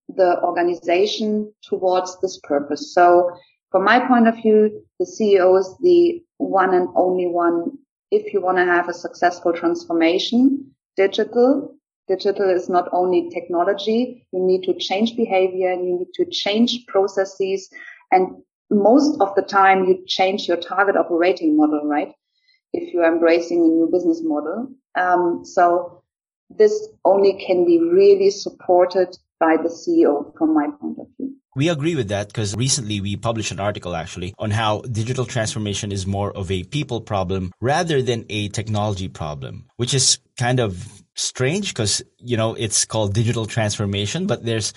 the 0.08 0.40
organization 0.42 1.52
towards 1.62 2.20
this 2.20 2.38
purpose. 2.42 2.94
So 2.94 3.30
from 3.70 3.84
my 3.84 4.06
point 4.06 4.28
of 4.28 4.36
view, 4.36 4.84
the 4.98 5.06
CEO 5.06 5.58
is 5.58 5.74
the 5.80 6.22
one 6.38 6.74
and 6.74 6.88
only 6.94 7.26
one. 7.26 7.78
If 8.10 8.32
you 8.32 8.40
want 8.40 8.58
to 8.58 8.64
have 8.64 8.88
a 8.88 8.94
successful 8.94 9.52
transformation, 9.52 10.74
digital, 10.96 11.74
digital 12.06 12.50
is 12.50 12.68
not 12.68 12.88
only 12.92 13.30
technology. 13.30 14.26
You 14.32 14.40
need 14.40 14.62
to 14.64 14.74
change 14.74 15.16
behavior 15.16 15.70
and 15.70 15.86
you 15.86 15.98
need 15.98 16.14
to 16.14 16.26
change 16.26 16.86
processes 16.86 17.68
and 18.12 18.42
most 18.70 19.20
of 19.20 19.34
the 19.34 19.42
time 19.42 19.84
you 19.84 20.04
change 20.06 20.48
your 20.48 20.56
target 20.56 20.96
operating 20.96 21.56
model, 21.56 21.82
right? 21.84 22.12
If 22.72 22.92
you're 22.92 23.04
embracing 23.04 23.58
a 23.58 23.68
new 23.68 23.88
business 23.90 24.20
model. 24.22 24.68
Um, 24.94 25.44
so 25.44 26.03
this 26.50 26.88
only 27.04 27.44
can 27.46 27.64
be 27.64 27.78
really 27.80 28.30
supported 28.30 29.16
by 29.40 29.56
the 29.56 29.68
CEO 29.68 30.36
from 30.38 30.54
my 30.54 30.68
point 30.80 30.98
of 30.98 31.06
view. 31.16 31.34
We 31.56 31.68
agree 31.68 31.94
with 31.94 32.08
that 32.08 32.28
because 32.28 32.56
recently 32.56 33.00
we 33.00 33.16
published 33.16 33.52
an 33.52 33.60
article 33.60 33.94
actually 33.94 34.34
on 34.38 34.50
how 34.50 34.80
digital 34.80 35.24
transformation 35.24 35.92
is 35.92 36.04
more 36.04 36.32
of 36.36 36.50
a 36.50 36.64
people 36.64 37.00
problem 37.00 37.52
rather 37.60 38.02
than 38.02 38.24
a 38.28 38.48
technology 38.48 39.08
problem, 39.08 39.66
which 39.76 39.94
is 39.94 40.18
kind 40.36 40.58
of 40.58 41.02
strange 41.14 41.68
because, 41.68 42.02
you 42.18 42.36
know, 42.36 42.54
it's 42.54 42.84
called 42.84 43.14
digital 43.14 43.46
transformation, 43.46 44.26
but 44.26 44.44
there's 44.44 44.72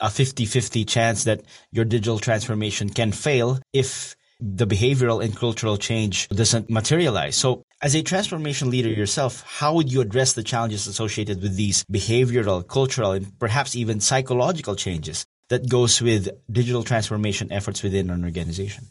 a 0.00 0.06
50-50 0.06 0.86
chance 0.86 1.24
that 1.24 1.42
your 1.72 1.84
digital 1.84 2.20
transformation 2.20 2.90
can 2.90 3.10
fail 3.10 3.58
if 3.72 4.14
the 4.38 4.68
behavioral 4.68 5.22
and 5.22 5.36
cultural 5.36 5.76
change 5.76 6.28
doesn't 6.28 6.70
materialize. 6.70 7.36
So 7.36 7.64
as 7.82 7.94
a 7.94 8.02
transformation 8.02 8.70
leader 8.70 8.88
yourself, 8.88 9.42
how 9.46 9.74
would 9.74 9.90
you 9.92 10.00
address 10.00 10.34
the 10.34 10.42
challenges 10.42 10.86
associated 10.86 11.42
with 11.42 11.56
these 11.56 11.84
behavioral, 11.84 12.66
cultural, 12.66 13.12
and 13.12 13.38
perhaps 13.38 13.74
even 13.74 14.00
psychological 14.00 14.76
changes 14.76 15.24
that 15.48 15.68
goes 15.68 16.00
with 16.00 16.28
digital 16.50 16.82
transformation 16.82 17.50
efforts 17.50 17.82
within 17.82 18.10
an 18.10 18.24
organization? 18.24 18.84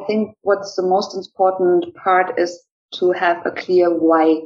I 0.00 0.04
think 0.04 0.36
what's 0.42 0.76
the 0.76 0.82
most 0.82 1.16
important 1.16 1.94
part 1.94 2.38
is 2.38 2.62
to 2.94 3.12
have 3.12 3.44
a 3.46 3.50
clear 3.50 3.90
why. 3.90 4.40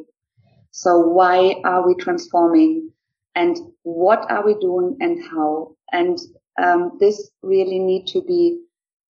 So 0.71 0.99
why 0.99 1.61
are 1.65 1.87
we 1.87 1.95
transforming? 1.95 2.91
and 3.35 3.57
what 3.83 4.31
are 4.31 4.45
we 4.45 4.55
doing 4.55 4.97
and 5.01 5.23
how. 5.31 5.77
And 5.93 6.19
um, 6.63 6.99
this 7.01 7.31
really 7.43 7.79
need 7.79 8.07
to 8.09 8.23
be 8.23 8.61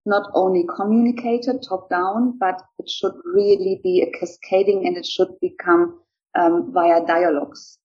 not 0.05 0.29
only 0.33 0.65
communicated 0.75 1.61
top 1.61 1.89
down, 1.89 2.37
but 2.39 2.61
it 2.79 2.89
should 2.89 3.13
really 3.25 3.79
be 3.83 4.01
a 4.01 4.19
cascading 4.19 4.87
and 4.87 4.97
it 4.97 5.05
should 5.05 5.29
become 5.41 5.99
um, 6.39 6.71
via 6.73 7.05
dialogues. 7.05 7.77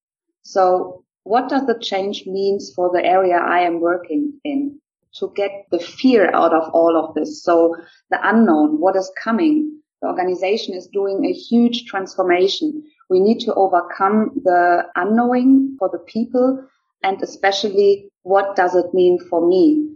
So 0.42 1.04
what 1.24 1.48
does 1.48 1.66
the 1.66 1.78
change 1.78 2.26
means 2.26 2.72
for 2.74 2.90
the 2.92 3.04
area 3.04 3.36
I 3.36 3.60
am 3.60 3.80
working 3.80 4.34
in 4.44 4.78
to 5.14 5.32
get 5.34 5.66
the 5.70 5.78
fear 5.78 6.30
out 6.34 6.52
of 6.52 6.70
all 6.72 6.96
of 6.96 7.14
this? 7.14 7.42
So 7.42 7.76
the 8.10 8.18
unknown, 8.22 8.80
what 8.80 8.96
is 8.96 9.10
coming? 9.22 9.80
The 10.02 10.08
organization 10.08 10.74
is 10.74 10.86
doing 10.86 11.24
a 11.24 11.32
huge 11.32 11.86
transformation. 11.86 12.84
We 13.08 13.20
need 13.20 13.40
to 13.40 13.54
overcome 13.54 14.32
the 14.44 14.84
unknowing 14.96 15.76
for 15.78 15.88
the 15.90 15.98
people 15.98 16.66
and 17.02 17.22
especially 17.22 18.08
what 18.22 18.56
does 18.56 18.74
it 18.74 18.92
mean 18.94 19.18
for 19.18 19.46
me? 19.46 19.94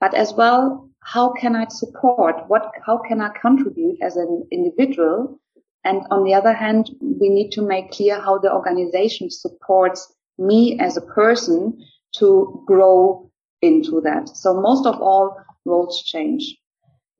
But 0.00 0.14
as 0.14 0.34
well, 0.34 0.87
how 1.12 1.32
can 1.32 1.56
I 1.56 1.66
support? 1.68 2.36
What, 2.48 2.70
how 2.84 2.98
can 2.98 3.22
I 3.22 3.30
contribute 3.40 3.96
as 4.02 4.16
an 4.16 4.46
individual? 4.52 5.40
And 5.82 6.02
on 6.10 6.24
the 6.24 6.34
other 6.34 6.52
hand, 6.52 6.90
we 7.00 7.30
need 7.30 7.50
to 7.52 7.62
make 7.62 7.92
clear 7.92 8.20
how 8.20 8.38
the 8.38 8.52
organization 8.52 9.30
supports 9.30 10.12
me 10.36 10.78
as 10.78 10.98
a 10.98 11.00
person 11.00 11.82
to 12.16 12.62
grow 12.66 13.30
into 13.62 14.02
that. 14.02 14.28
So 14.36 14.60
most 14.60 14.84
of 14.84 15.00
all, 15.00 15.34
roles 15.64 16.02
change. 16.02 16.58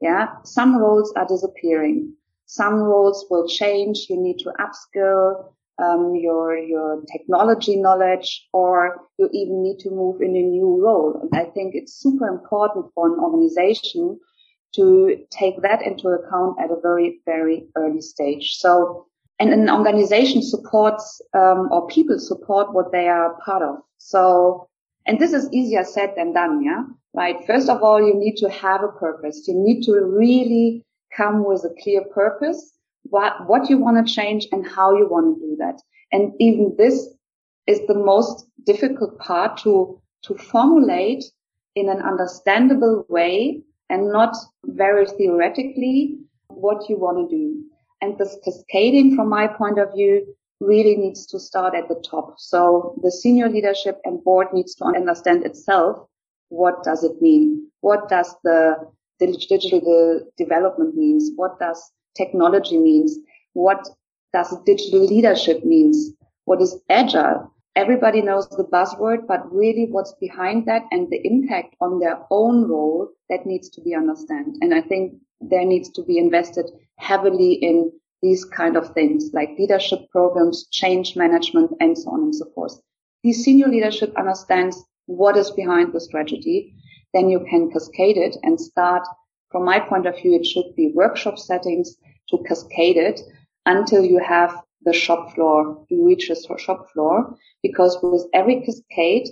Yeah. 0.02 0.28
Some 0.44 0.76
roles 0.76 1.10
are 1.16 1.26
disappearing. 1.26 2.12
Some 2.44 2.74
roles 2.74 3.26
will 3.30 3.48
change. 3.48 4.06
You 4.10 4.20
need 4.20 4.38
to 4.40 4.52
upskill 4.60 5.52
um, 5.78 6.14
your 6.14 6.56
your 6.56 7.02
technology 7.12 7.76
knowledge, 7.76 8.48
or 8.52 9.00
you 9.18 9.28
even 9.32 9.62
need 9.62 9.78
to 9.80 9.90
move 9.90 10.20
in 10.20 10.36
a 10.36 10.42
new 10.42 10.82
role. 10.82 11.20
And 11.20 11.30
I 11.40 11.44
think 11.50 11.74
it's 11.74 11.94
super 11.94 12.26
important 12.26 12.86
for 12.94 13.12
an 13.12 13.18
organization 13.20 14.18
to 14.74 15.16
take 15.30 15.62
that 15.62 15.82
into 15.82 16.08
account 16.08 16.58
at 16.60 16.70
a 16.70 16.80
very 16.80 17.20
very 17.24 17.66
early 17.76 18.00
stage. 18.00 18.56
So, 18.56 19.06
and 19.38 19.50
an 19.52 19.70
organization 19.70 20.42
supports 20.42 21.20
um, 21.34 21.68
or 21.70 21.86
people 21.86 22.18
support 22.18 22.74
what 22.74 22.92
they 22.92 23.08
are 23.08 23.38
part 23.44 23.62
of. 23.62 23.76
So, 23.98 24.68
and 25.06 25.18
this 25.18 25.32
is 25.32 25.48
easier 25.52 25.84
said 25.84 26.14
than 26.16 26.32
done, 26.32 26.64
yeah. 26.64 26.84
Right. 27.14 27.36
First 27.46 27.68
of 27.68 27.82
all, 27.82 28.00
you 28.06 28.14
need 28.14 28.36
to 28.36 28.50
have 28.50 28.82
a 28.82 28.88
purpose. 28.88 29.48
You 29.48 29.54
need 29.56 29.82
to 29.84 29.92
really 29.92 30.84
come 31.16 31.44
with 31.44 31.64
a 31.64 31.74
clear 31.82 32.04
purpose, 32.14 32.72
what, 33.04 33.48
what 33.48 33.70
you 33.70 33.78
want 33.78 34.06
to 34.06 34.12
change 34.12 34.46
and 34.52 34.66
how 34.66 34.96
you 34.96 35.08
want 35.08 35.36
to 35.36 35.46
do 35.46 35.56
that. 35.58 35.80
And 36.12 36.32
even 36.40 36.74
this 36.76 37.08
is 37.66 37.80
the 37.86 37.94
most 37.94 38.46
difficult 38.64 39.18
part 39.18 39.58
to, 39.58 40.00
to 40.24 40.34
formulate 40.34 41.24
in 41.74 41.88
an 41.88 42.02
understandable 42.02 43.06
way 43.08 43.62
and 43.90 44.12
not 44.12 44.36
very 44.64 45.06
theoretically 45.06 46.18
what 46.48 46.88
you 46.88 46.98
want 46.98 47.30
to 47.30 47.36
do. 47.36 47.64
And 48.00 48.16
this 48.18 48.36
cascading 48.44 49.16
from 49.16 49.28
my 49.28 49.46
point 49.46 49.78
of 49.78 49.92
view 49.94 50.34
really 50.60 50.96
needs 50.96 51.26
to 51.26 51.38
start 51.38 51.74
at 51.74 51.88
the 51.88 52.02
top. 52.08 52.34
So 52.38 52.98
the 53.02 53.12
senior 53.12 53.48
leadership 53.48 54.00
and 54.04 54.22
board 54.24 54.48
needs 54.52 54.74
to 54.76 54.84
understand 54.84 55.44
itself. 55.44 56.08
What 56.48 56.82
does 56.82 57.04
it 57.04 57.20
mean? 57.20 57.70
What 57.80 58.08
does 58.08 58.34
the 58.42 58.76
digital 59.20 60.20
uh, 60.20 60.24
development 60.36 60.96
means? 60.96 61.30
What 61.36 61.58
does 61.58 61.92
technology 62.18 62.76
means? 62.76 63.16
What 63.54 63.88
does 64.34 64.54
digital 64.66 65.06
leadership 65.06 65.64
means? 65.64 66.10
What 66.44 66.60
is 66.60 66.76
agile? 66.90 67.54
Everybody 67.76 68.20
knows 68.20 68.48
the 68.48 68.64
buzzword, 68.64 69.26
but 69.26 69.50
really 69.50 69.86
what's 69.88 70.12
behind 70.20 70.66
that 70.66 70.82
and 70.90 71.08
the 71.08 71.24
impact 71.24 71.76
on 71.80 72.00
their 72.00 72.18
own 72.30 72.68
role 72.68 73.08
that 73.30 73.46
needs 73.46 73.70
to 73.70 73.80
be 73.80 73.94
understood. 73.94 74.46
And 74.60 74.74
I 74.74 74.82
think 74.82 75.14
there 75.40 75.64
needs 75.64 75.88
to 75.90 76.02
be 76.02 76.18
invested 76.18 76.66
heavily 76.98 77.52
in 77.52 77.90
these 78.20 78.44
kind 78.44 78.76
of 78.76 78.92
things 78.92 79.30
like 79.32 79.58
leadership 79.58 80.10
programs, 80.10 80.66
change 80.72 81.14
management, 81.14 81.70
and 81.80 81.96
so 81.96 82.10
on 82.10 82.20
and 82.24 82.34
so 82.34 82.50
forth. 82.54 82.76
The 83.22 83.32
senior 83.32 83.68
leadership 83.68 84.12
understands 84.18 84.84
what 85.06 85.36
is 85.36 85.52
behind 85.52 85.92
the 85.92 86.00
strategy 86.00 86.74
then 87.14 87.28
you 87.30 87.40
can 87.48 87.70
cascade 87.70 88.16
it 88.16 88.36
and 88.42 88.60
start 88.60 89.06
from 89.50 89.64
my 89.64 89.80
point 89.80 90.06
of 90.06 90.20
view, 90.20 90.34
it 90.34 90.44
should 90.44 90.74
be 90.76 90.92
workshop 90.94 91.38
settings 91.38 91.96
to 92.30 92.38
cascade 92.46 92.96
it 92.96 93.20
until 93.66 94.04
you 94.04 94.18
have 94.18 94.62
the 94.82 94.92
shop 94.92 95.34
floor, 95.34 95.84
you 95.88 96.06
reach 96.06 96.28
the 96.28 96.58
shop 96.58 96.90
floor, 96.92 97.36
because 97.62 97.98
with 98.02 98.26
every 98.32 98.60
cascade, 98.62 99.28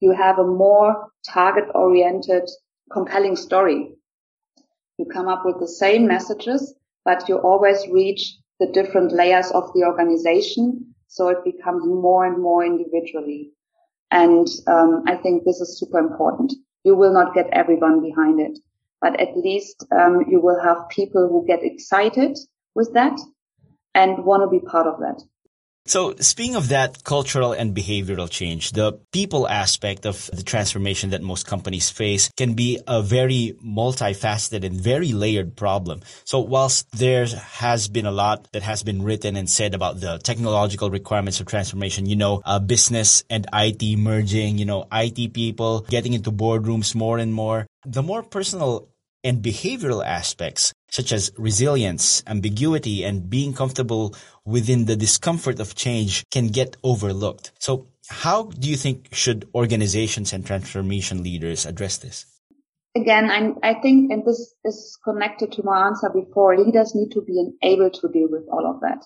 you 0.00 0.12
have 0.12 0.38
a 0.38 0.44
more 0.44 1.10
target 1.26 1.64
oriented, 1.74 2.48
compelling 2.92 3.36
story. 3.36 3.90
You 4.98 5.06
come 5.06 5.28
up 5.28 5.44
with 5.44 5.60
the 5.60 5.68
same 5.68 6.06
messages, 6.06 6.74
but 7.04 7.28
you 7.28 7.36
always 7.36 7.86
reach 7.88 8.36
the 8.60 8.66
different 8.66 9.12
layers 9.12 9.50
of 9.52 9.72
the 9.74 9.84
organization. 9.84 10.94
So 11.06 11.28
it 11.28 11.44
becomes 11.44 11.86
more 11.86 12.26
and 12.26 12.42
more 12.42 12.64
individually. 12.64 13.52
And 14.10 14.46
um, 14.66 15.04
I 15.06 15.16
think 15.16 15.44
this 15.44 15.60
is 15.60 15.78
super 15.78 15.98
important. 15.98 16.52
You 16.84 16.96
will 16.96 17.12
not 17.12 17.34
get 17.34 17.48
everyone 17.52 18.02
behind 18.02 18.40
it, 18.40 18.58
but 19.00 19.18
at 19.20 19.36
least 19.36 19.86
um, 19.92 20.24
you 20.28 20.40
will 20.40 20.60
have 20.60 20.88
people 20.88 21.28
who 21.28 21.46
get 21.46 21.62
excited 21.62 22.36
with 22.74 22.92
that 22.94 23.18
and 23.94 24.24
want 24.24 24.42
to 24.42 24.48
be 24.48 24.64
part 24.64 24.86
of 24.86 24.98
that. 25.00 25.20
So, 25.86 26.14
speaking 26.20 26.54
of 26.54 26.68
that 26.68 27.02
cultural 27.02 27.52
and 27.52 27.74
behavioral 27.74 28.28
change, 28.28 28.72
the 28.72 29.00
people 29.10 29.48
aspect 29.48 30.04
of 30.04 30.28
the 30.34 30.42
transformation 30.42 31.10
that 31.10 31.22
most 31.22 31.46
companies 31.46 31.88
face 31.88 32.30
can 32.36 32.52
be 32.52 32.78
a 32.86 33.00
very 33.00 33.54
multifaceted 33.64 34.64
and 34.64 34.78
very 34.78 35.14
layered 35.14 35.56
problem. 35.56 36.02
So, 36.24 36.40
whilst 36.40 36.90
there 36.92 37.26
has 37.26 37.88
been 37.88 38.04
a 38.04 38.10
lot 38.10 38.52
that 38.52 38.62
has 38.64 38.82
been 38.82 39.02
written 39.02 39.34
and 39.34 39.48
said 39.48 39.74
about 39.74 40.00
the 40.00 40.18
technological 40.18 40.90
requirements 40.90 41.40
of 41.40 41.46
transformation, 41.46 42.04
you 42.04 42.16
know, 42.16 42.42
uh, 42.44 42.58
business 42.58 43.24
and 43.30 43.46
IT 43.54 43.98
merging, 43.98 44.58
you 44.58 44.66
know, 44.66 44.84
IT 44.92 45.32
people 45.32 45.86
getting 45.88 46.12
into 46.12 46.30
boardrooms 46.30 46.94
more 46.94 47.16
and 47.16 47.32
more, 47.32 47.66
the 47.86 48.02
more 48.02 48.22
personal 48.22 48.90
and 49.24 49.42
behavioral 49.42 50.04
aspects 50.04 50.72
such 50.90 51.12
as 51.12 51.30
resilience, 51.36 52.22
ambiguity, 52.26 53.04
and 53.04 53.28
being 53.28 53.52
comfortable 53.52 54.14
within 54.44 54.86
the 54.86 54.96
discomfort 54.96 55.60
of 55.60 55.74
change 55.74 56.24
can 56.30 56.48
get 56.48 56.76
overlooked. 56.82 57.52
So 57.58 57.88
how 58.08 58.44
do 58.44 58.70
you 58.70 58.76
think 58.76 59.08
should 59.12 59.48
organizations 59.54 60.32
and 60.32 60.46
transformation 60.46 61.22
leaders 61.22 61.66
address 61.66 61.98
this? 61.98 62.26
Again, 62.96 63.30
I, 63.30 63.70
I 63.70 63.74
think, 63.74 64.10
and 64.10 64.24
this 64.24 64.54
is 64.64 64.98
connected 65.04 65.52
to 65.52 65.62
my 65.62 65.86
answer 65.86 66.08
before, 66.08 66.58
leaders 66.58 66.94
need 66.94 67.10
to 67.12 67.20
be 67.22 67.52
able 67.62 67.90
to 67.90 68.08
deal 68.08 68.28
with 68.30 68.48
all 68.50 68.66
of 68.66 68.80
that. 68.80 69.04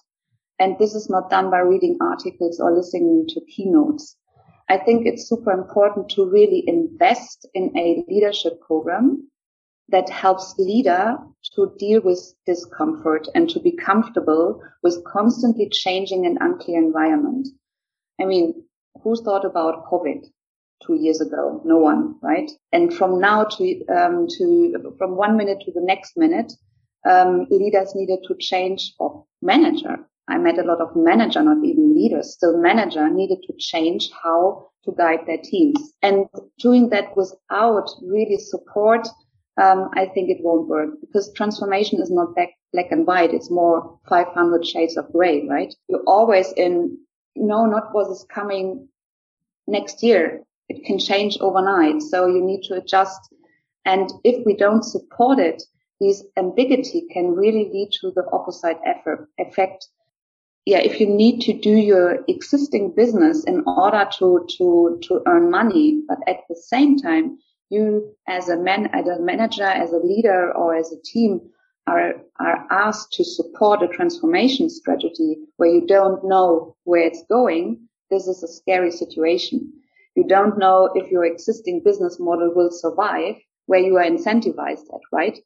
And 0.59 0.79
this 0.79 0.95
is 0.95 1.11
not 1.11 1.31
done 1.31 1.51
by 1.51 1.59
reading 1.59 1.99
articles 2.01 2.61
or 2.61 2.75
listening 2.75 3.27
to 3.31 3.41
keynotes. 3.55 4.17
I 4.69 4.79
think 4.79 5.07
it's 5.07 5.29
super 5.29 5.51
important 5.51 6.11
to 6.11 6.25
really 6.25 6.63
invest 6.67 7.49
in 7.53 7.77
a 7.77 8.05
leadership 8.09 8.61
program 8.61 9.29
that 9.89 10.09
helps 10.09 10.55
leader 10.59 11.17
to 11.55 11.73
deal 11.79 12.01
with 12.03 12.35
discomfort 12.47 13.29
and 13.35 13.49
to 13.51 13.61
be 13.61 13.73
comfortable 13.73 14.63
with 14.83 15.05
constantly 15.05 15.69
changing 15.69 16.25
and 16.27 16.39
unclear 16.41 16.79
environment. 16.79 17.49
I 18.21 18.25
mean, 18.25 18.65
who 19.03 19.17
thought 19.17 19.45
about 19.45 19.87
COVID 19.87 20.27
two 20.87 20.95
years 20.95 21.21
ago? 21.21 21.61
No 21.65 21.79
one, 21.79 22.17
right? 22.23 22.51
And 22.73 22.93
from 22.93 23.21
now 23.21 23.45
to, 23.45 23.87
um, 23.87 24.27
to, 24.39 24.95
from 24.99 25.17
one 25.17 25.37
minute 25.37 25.61
to 25.65 25.73
the 25.73 25.81
next 25.81 26.17
minute, 26.17 26.53
um, 27.09 27.47
leaders 27.51 27.95
needed 27.95 28.21
to 28.29 28.37
change 28.39 28.95
or 28.99 29.25
manager. 29.41 29.99
I 30.29 30.39
met 30.39 30.59
a 30.59 30.63
lot 30.63 30.81
of 30.81 30.95
manager, 30.95 31.43
not 31.43 31.65
even 31.65 31.95
leaders, 31.95 32.35
still 32.35 32.57
manager 32.57 33.11
needed 33.11 33.43
to 33.47 33.55
change 33.59 34.11
how 34.23 34.69
to 34.85 34.93
guide 34.97 35.27
their 35.27 35.39
teams 35.39 35.93
and 36.03 36.27
doing 36.59 36.89
that 36.91 37.17
without 37.17 37.89
really 38.03 38.39
support 38.39 39.07
um, 39.61 39.91
I 39.95 40.07
think 40.07 40.31
it 40.31 40.39
won't 40.41 40.69
work 40.69 40.91
because 41.01 41.33
transformation 41.35 42.01
is 42.01 42.11
not 42.11 42.35
black, 42.35 42.51
black 42.73 42.91
and 42.91 43.07
white. 43.07 43.35
It's 43.35 43.51
more 43.51 43.99
500 44.09 44.67
shades 44.67 44.97
of 44.97 45.13
gray, 45.13 45.47
right? 45.47 45.75
You're 45.89 46.05
always 46.07 46.53
in, 46.53 46.99
no, 47.37 47.67
not 47.67 47.93
what 47.95 48.11
is 48.11 48.25
coming 48.33 48.89
next 49.67 50.03
year. 50.03 50.43
It 50.69 50.85
can 50.85 50.99
change 50.99 51.37
overnight. 51.41 52.01
So 52.01 52.27
you 52.27 52.43
need 52.43 52.63
to 52.65 52.75
adjust. 52.75 53.21
And 53.85 54.11
if 54.25 54.45
we 54.47 54.57
don't 54.57 54.85
support 54.85 55.39
it, 55.39 55.63
this 56.01 56.25
ambiguity 56.37 57.07
can 57.11 57.35
really 57.35 57.71
lead 57.73 57.91
to 58.01 58.11
the 58.15 58.25
opposite 58.33 58.79
effort, 58.87 59.29
effect. 59.39 59.87
Yeah, 60.65 60.79
if 60.79 60.99
you 60.99 61.07
need 61.07 61.41
to 61.43 61.53
do 61.53 61.71
your 61.71 62.25
existing 62.27 62.95
business 62.95 63.45
in 63.45 63.65
order 63.67 64.09
to, 64.19 64.47
to, 64.57 64.99
to 65.03 65.23
earn 65.27 65.51
money, 65.51 66.03
but 66.09 66.19
at 66.27 66.39
the 66.49 66.57
same 66.57 66.97
time, 66.97 67.39
you 67.73 68.15
as 68.29 68.49
a 68.49 68.57
man, 68.57 68.91
as 68.93 69.07
a 69.07 69.19
manager, 69.21 69.65
as 69.65 69.93
a 69.93 69.99
leader 69.99 70.53
or 70.53 70.77
as 70.77 70.93
a 70.93 71.03
team 71.03 71.41
are, 71.87 72.15
are 72.39 72.67
asked 72.71 73.13
to 73.15 73.25
support 73.25 73.83
a 73.83 73.89
transformation 73.89 74.71
strategy 74.71 75.37
where 75.57 75.71
you 75.71 75.87
don't 75.87 76.25
know 76.25 76.77
where 76.85 77.03
it's 77.03 77.25
going. 77.29 77.89
This 78.11 78.29
is 78.29 78.43
a 78.43 78.49
scary 78.49 78.91
situation. 78.91 79.73
You 80.15 80.25
don't 80.29 80.59
know 80.59 80.91
if 80.95 81.11
your 81.11 81.25
existing 81.25 81.83
business 81.85 82.21
model 82.21 82.53
will 82.55 82.71
survive 82.71 83.37
where 83.67 83.81
you 83.81 83.97
are 83.97 84.05
incentivized 84.05 84.87
at, 84.95 85.01
right? 85.11 85.39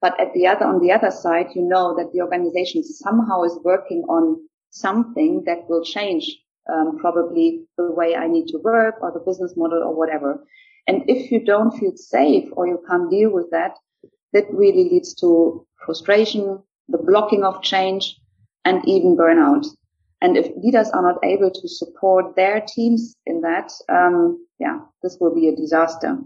But 0.00 0.18
at 0.18 0.32
the 0.32 0.46
other, 0.46 0.64
on 0.64 0.80
the 0.80 0.92
other 0.92 1.10
side, 1.10 1.48
you 1.54 1.62
know 1.62 1.94
that 1.96 2.12
the 2.12 2.22
organization 2.22 2.82
somehow 2.82 3.42
is 3.42 3.58
working 3.62 4.02
on 4.08 4.40
something 4.70 5.44
that 5.44 5.68
will 5.68 5.84
change 5.84 6.38
um, 6.72 6.98
probably 6.98 7.66
the 7.76 7.90
way 7.90 8.14
I 8.14 8.26
need 8.26 8.48
to 8.48 8.58
work 8.58 8.96
or 9.02 9.12
the 9.12 9.20
business 9.20 9.54
model 9.56 9.82
or 9.82 9.94
whatever. 9.94 10.44
And 10.86 11.02
if 11.08 11.30
you 11.30 11.44
don't 11.44 11.76
feel 11.78 11.96
safe 11.96 12.48
or 12.52 12.66
you 12.66 12.82
can't 12.88 13.10
deal 13.10 13.30
with 13.30 13.50
that, 13.50 13.76
that 14.32 14.44
really 14.50 14.88
leads 14.90 15.14
to 15.14 15.66
frustration, 15.84 16.62
the 16.88 16.98
blocking 16.98 17.44
of 17.44 17.62
change, 17.62 18.16
and 18.64 18.86
even 18.86 19.16
burnout. 19.16 19.66
And 20.22 20.36
if 20.36 20.54
leaders 20.56 20.90
are 20.90 21.02
not 21.02 21.24
able 21.24 21.50
to 21.50 21.68
support 21.68 22.36
their 22.36 22.60
teams 22.60 23.16
in 23.26 23.40
that, 23.40 23.72
um, 23.88 24.46
yeah, 24.58 24.80
this 25.02 25.16
will 25.20 25.34
be 25.34 25.48
a 25.48 25.56
disaster. 25.56 26.18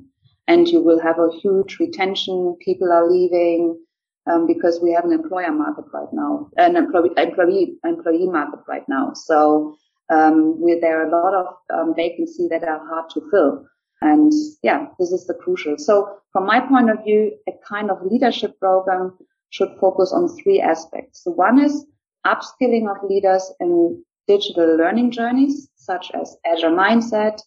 And 0.49 0.69
you 0.69 0.83
will 0.83 1.01
have 1.01 1.19
a 1.19 1.31
huge 1.41 1.79
retention. 1.79 2.57
People 2.61 2.93
are 2.93 3.11
leaving 3.11 3.79
um, 4.27 4.47
because 4.47 4.81
we 4.83 4.93
have 4.93 5.05
an 5.05 5.13
employer 5.13 5.53
market 5.53 5.85
right 5.93 6.13
now, 6.13 6.51
an 6.57 6.77
employee 6.77 7.11
employee, 7.17 7.77
employee 7.85 8.27
market 8.27 8.61
right 8.67 8.87
now. 8.89 9.13
So 9.15 9.77
um, 10.11 10.61
we, 10.61 10.79
there 10.81 11.01
are 11.01 11.07
a 11.07 11.11
lot 11.11 11.35
of 11.35 11.47
um, 11.73 11.95
vacancies 11.95 12.51
that 12.51 12.65
are 12.65 12.87
hard 12.87 13.11
to 13.11 13.23
fill. 13.31 13.67
And 14.05 14.33
yeah, 14.63 14.89
this 14.99 15.13
is 15.13 15.27
the 15.27 15.33
crucial. 15.33 15.79
So 15.79 16.19
from 16.31 16.45
my 16.45 16.61
point 16.61 16.91
of 16.91 17.03
view, 17.05 17.33
a 17.49 17.53
kind 17.67 17.91
of 17.91 18.05
leadership 18.05 18.61
program 18.61 19.17
should 19.49 19.71
focus 19.81 20.13
on 20.13 20.29
three 20.29 20.61
aspects. 20.61 21.25
So 21.25 21.31
one 21.31 21.59
is 21.59 21.87
upskilling 22.27 22.87
of 22.91 23.09
leaders 23.09 23.51
in 23.61 24.05
digital 24.29 24.77
learning 24.77 25.11
journeys, 25.11 25.71
such 25.77 26.11
as 26.13 26.37
agile 26.45 26.77
mindset 26.77 27.41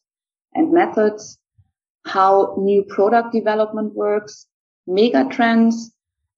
and 0.55 0.73
methods, 0.73 1.37
how 2.05 2.55
new 2.57 2.83
product 2.83 3.33
development 3.33 3.93
works, 3.93 4.47
mega 4.87 5.27
trends, 5.29 5.91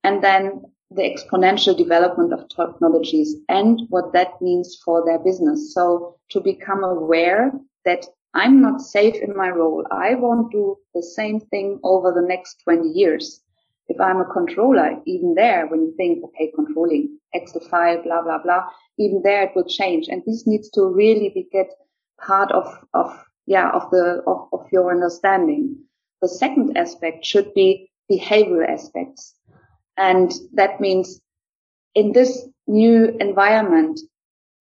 and 0.03 0.21
then 0.21 0.63
the 0.91 1.03
exponential 1.03 1.77
development 1.77 2.34
of 2.34 2.49
technologies 2.49 3.36
and 3.47 3.84
what 3.88 4.12
that 4.12 4.41
means 4.41 4.82
for 4.84 5.05
their 5.05 5.19
business. 5.19 5.73
So 5.73 6.17
to 6.32 6.41
become 6.41 6.84
aware 6.84 7.53
that 7.86 8.05
I'm 8.33 8.61
not 8.61 8.81
safe 8.81 9.15
in 9.15 9.35
my 9.35 9.49
role. 9.49 9.85
I 9.91 10.15
won't 10.15 10.51
do 10.51 10.77
the 10.93 11.01
same 11.01 11.39
thing 11.39 11.79
over 11.83 12.11
the 12.11 12.27
next 12.27 12.61
20 12.63 12.89
years. 12.89 13.41
If 13.87 13.99
I'm 13.99 14.21
a 14.21 14.25
controller, 14.25 15.01
even 15.05 15.33
there, 15.33 15.65
when 15.67 15.81
you 15.81 15.93
think, 15.97 16.23
okay, 16.23 16.51
controlling 16.53 17.17
to 17.33 17.59
file, 17.69 18.03
blah, 18.03 18.21
blah, 18.21 18.41
blah, 18.43 18.67
even 18.97 19.21
there 19.23 19.43
it 19.43 19.55
will 19.55 19.67
change. 19.67 20.07
And 20.09 20.21
this 20.25 20.45
needs 20.45 20.69
to 20.71 20.85
really 20.85 21.29
be 21.29 21.47
get 21.51 21.69
part 22.19 22.51
of, 22.51 22.71
of, 22.93 23.17
yeah, 23.47 23.71
of 23.71 23.89
the, 23.89 24.21
of, 24.27 24.47
of 24.53 24.67
your 24.71 24.91
understanding. 24.91 25.77
The 26.21 26.27
second 26.27 26.77
aspect 26.77 27.25
should 27.25 27.53
be 27.53 27.89
behavioral 28.11 28.67
aspects. 28.67 29.33
And 29.97 30.31
that 30.53 30.79
means 30.79 31.19
in 31.95 32.13
this 32.13 32.47
new 32.67 33.17
environment, 33.19 33.99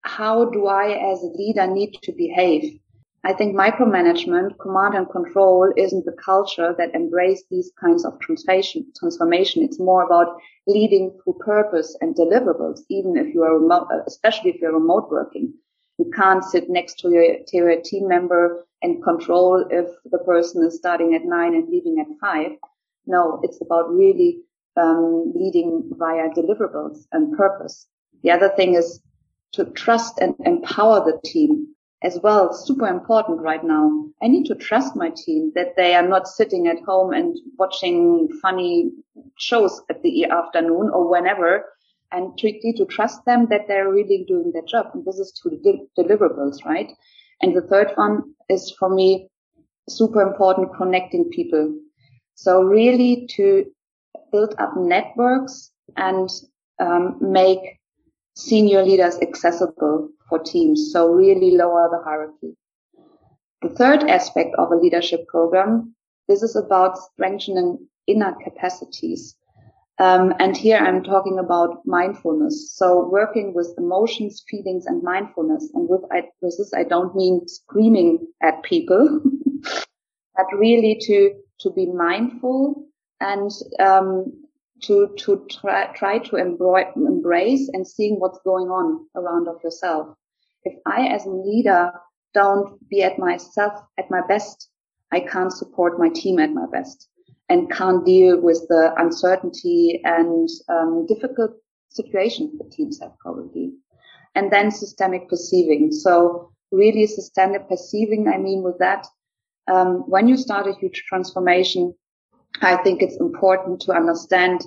how 0.01 0.45
do 0.45 0.67
I 0.67 1.11
as 1.11 1.21
a 1.21 1.27
leader 1.37 1.67
need 1.67 1.97
to 2.03 2.11
behave? 2.11 2.79
I 3.25 3.33
think 3.33 3.53
micromanagement, 3.53 4.57
command 4.59 4.95
and 4.95 5.09
control 5.09 5.73
isn't 5.75 6.05
the 6.05 6.13
culture 6.13 6.73
that 6.77 6.95
embrace 6.95 7.43
these 7.51 7.71
kinds 7.79 8.05
of 8.05 8.17
transformation. 8.19 8.85
Transformation. 8.97 9.63
It's 9.63 9.79
more 9.79 10.03
about 10.03 10.37
leading 10.67 11.11
through 11.21 11.33
purpose 11.39 11.97
and 11.99 12.15
deliverables, 12.15 12.79
even 12.89 13.17
if 13.17 13.33
you 13.33 13.43
are 13.43 13.59
remote, 13.59 13.87
especially 14.07 14.51
if 14.51 14.61
you're 14.61 14.73
remote 14.73 15.11
working. 15.11 15.53
You 15.97 16.09
can't 16.15 16.45
sit 16.45 16.69
next 16.69 16.99
to 16.99 17.09
your, 17.09 17.35
to 17.45 17.57
your 17.57 17.81
team 17.81 18.07
member 18.07 18.65
and 18.81 19.03
control 19.03 19.65
if 19.69 19.87
the 20.09 20.19
person 20.19 20.65
is 20.65 20.77
starting 20.77 21.13
at 21.13 21.25
nine 21.25 21.55
and 21.55 21.67
leaving 21.67 21.99
at 21.99 22.07
five. 22.21 22.51
No, 23.05 23.41
it's 23.43 23.59
about 23.61 23.91
really 23.93 24.39
um, 24.77 25.33
leading 25.35 25.91
via 25.97 26.29
deliverables 26.29 27.05
and 27.11 27.35
purpose. 27.35 27.85
The 28.23 28.31
other 28.31 28.49
thing 28.55 28.75
is 28.75 29.01
to 29.53 29.65
trust 29.65 30.19
and 30.19 30.35
empower 30.45 31.03
the 31.03 31.19
team 31.25 31.75
as 32.01 32.19
well 32.23 32.53
super 32.53 32.87
important 32.87 33.41
right 33.41 33.63
now. 33.63 34.05
I 34.21 34.27
need 34.27 34.45
to 34.45 34.55
trust 34.55 34.95
my 34.95 35.11
team 35.15 35.51
that 35.55 35.75
they 35.75 35.95
are 35.95 36.07
not 36.07 36.27
sitting 36.27 36.67
at 36.67 36.79
home 36.83 37.13
and 37.13 37.37
watching 37.57 38.29
funny 38.41 38.91
shows 39.37 39.81
at 39.89 40.01
the 40.01 40.25
afternoon 40.25 40.89
or 40.93 41.09
whenever 41.09 41.65
and 42.11 42.33
need 42.41 42.77
to 42.77 42.85
trust 42.85 43.23
them 43.25 43.47
that 43.49 43.67
they're 43.67 43.91
really 43.91 44.25
doing 44.27 44.51
their 44.51 44.63
job. 44.63 44.87
And 44.93 45.05
this 45.05 45.19
is 45.19 45.31
to 45.43 45.49
deliverables, 45.97 46.65
right? 46.65 46.91
And 47.41 47.55
the 47.55 47.61
third 47.61 47.91
one 47.95 48.33
is 48.49 48.73
for 48.79 48.89
me 48.89 49.29
super 49.87 50.21
important 50.21 50.75
connecting 50.75 51.29
people. 51.29 51.75
So 52.35 52.61
really 52.63 53.27
to 53.35 53.65
build 54.31 54.55
up 54.57 54.75
networks 54.77 55.71
and 55.97 56.29
um, 56.79 57.17
make 57.21 57.79
senior 58.35 58.83
leaders 58.83 59.19
accessible 59.21 60.09
for 60.29 60.39
teams. 60.39 60.91
So 60.93 61.07
really 61.07 61.51
lower 61.51 61.89
the 61.91 62.03
hierarchy. 62.03 62.55
The 63.61 63.69
third 63.69 64.03
aspect 64.03 64.55
of 64.57 64.71
a 64.71 64.75
leadership 64.75 65.27
program, 65.27 65.95
this 66.27 66.43
is 66.43 66.55
about 66.55 66.97
strengthening 66.97 67.87
inner 68.07 68.35
capacities. 68.43 69.35
Um, 69.99 70.33
and 70.39 70.55
here 70.55 70.77
I'm 70.77 71.03
talking 71.03 71.39
about 71.39 71.85
mindfulness. 71.85 72.71
So 72.73 73.09
working 73.09 73.53
with 73.53 73.73
emotions, 73.77 74.43
feelings, 74.49 74.85
and 74.85 75.03
mindfulness. 75.03 75.69
And 75.73 75.89
with, 75.89 76.01
I, 76.09 76.23
with 76.41 76.55
this, 76.57 76.71
I 76.73 76.83
don't 76.83 77.13
mean 77.15 77.45
screaming 77.47 78.25
at 78.41 78.63
people, 78.63 79.19
but 79.63 80.45
really 80.53 80.97
to 81.01 81.33
to 81.59 81.69
be 81.71 81.85
mindful 81.85 82.85
and 83.19 83.51
um, 83.79 84.31
to 84.83 85.09
to 85.17 85.45
try 85.51 85.87
try 85.93 86.19
to 86.19 86.37
embro- 86.37 86.95
embrace 86.95 87.69
and 87.73 87.85
seeing 87.85 88.19
what's 88.19 88.39
going 88.45 88.67
on 88.67 89.05
around 89.15 89.49
of 89.49 89.61
yourself. 89.63 90.15
If 90.63 90.75
I, 90.85 91.07
as 91.07 91.25
a 91.25 91.29
leader, 91.29 91.91
don't 92.33 92.87
be 92.89 93.03
at 93.03 93.17
myself 93.17 93.73
at 93.97 94.11
my 94.11 94.21
best, 94.27 94.69
I 95.11 95.21
can't 95.21 95.51
support 95.51 95.99
my 95.99 96.09
team 96.09 96.39
at 96.39 96.51
my 96.51 96.65
best 96.71 97.07
and 97.49 97.71
can't 97.71 98.05
deal 98.05 98.39
with 98.39 98.65
the 98.69 98.93
uncertainty 98.97 100.01
and 100.03 100.47
um, 100.69 101.05
difficult 101.07 101.51
situations 101.89 102.57
that 102.57 102.71
teams 102.71 102.99
have 102.99 103.17
probably. 103.19 103.73
And 104.35 104.51
then 104.51 104.69
systemic 104.69 105.27
perceiving. 105.27 105.91
So 105.91 106.51
really 106.71 107.07
systemic 107.07 107.67
perceiving, 107.67 108.27
I 108.27 108.37
mean 108.37 108.61
with 108.61 108.77
that, 108.77 109.07
um, 109.67 110.03
when 110.07 110.27
you 110.27 110.37
start 110.37 110.67
a 110.67 110.73
huge 110.73 111.03
transformation, 111.07 111.95
I 112.61 112.77
think 112.77 113.01
it's 113.01 113.17
important 113.19 113.81
to 113.81 113.93
understand 113.93 114.61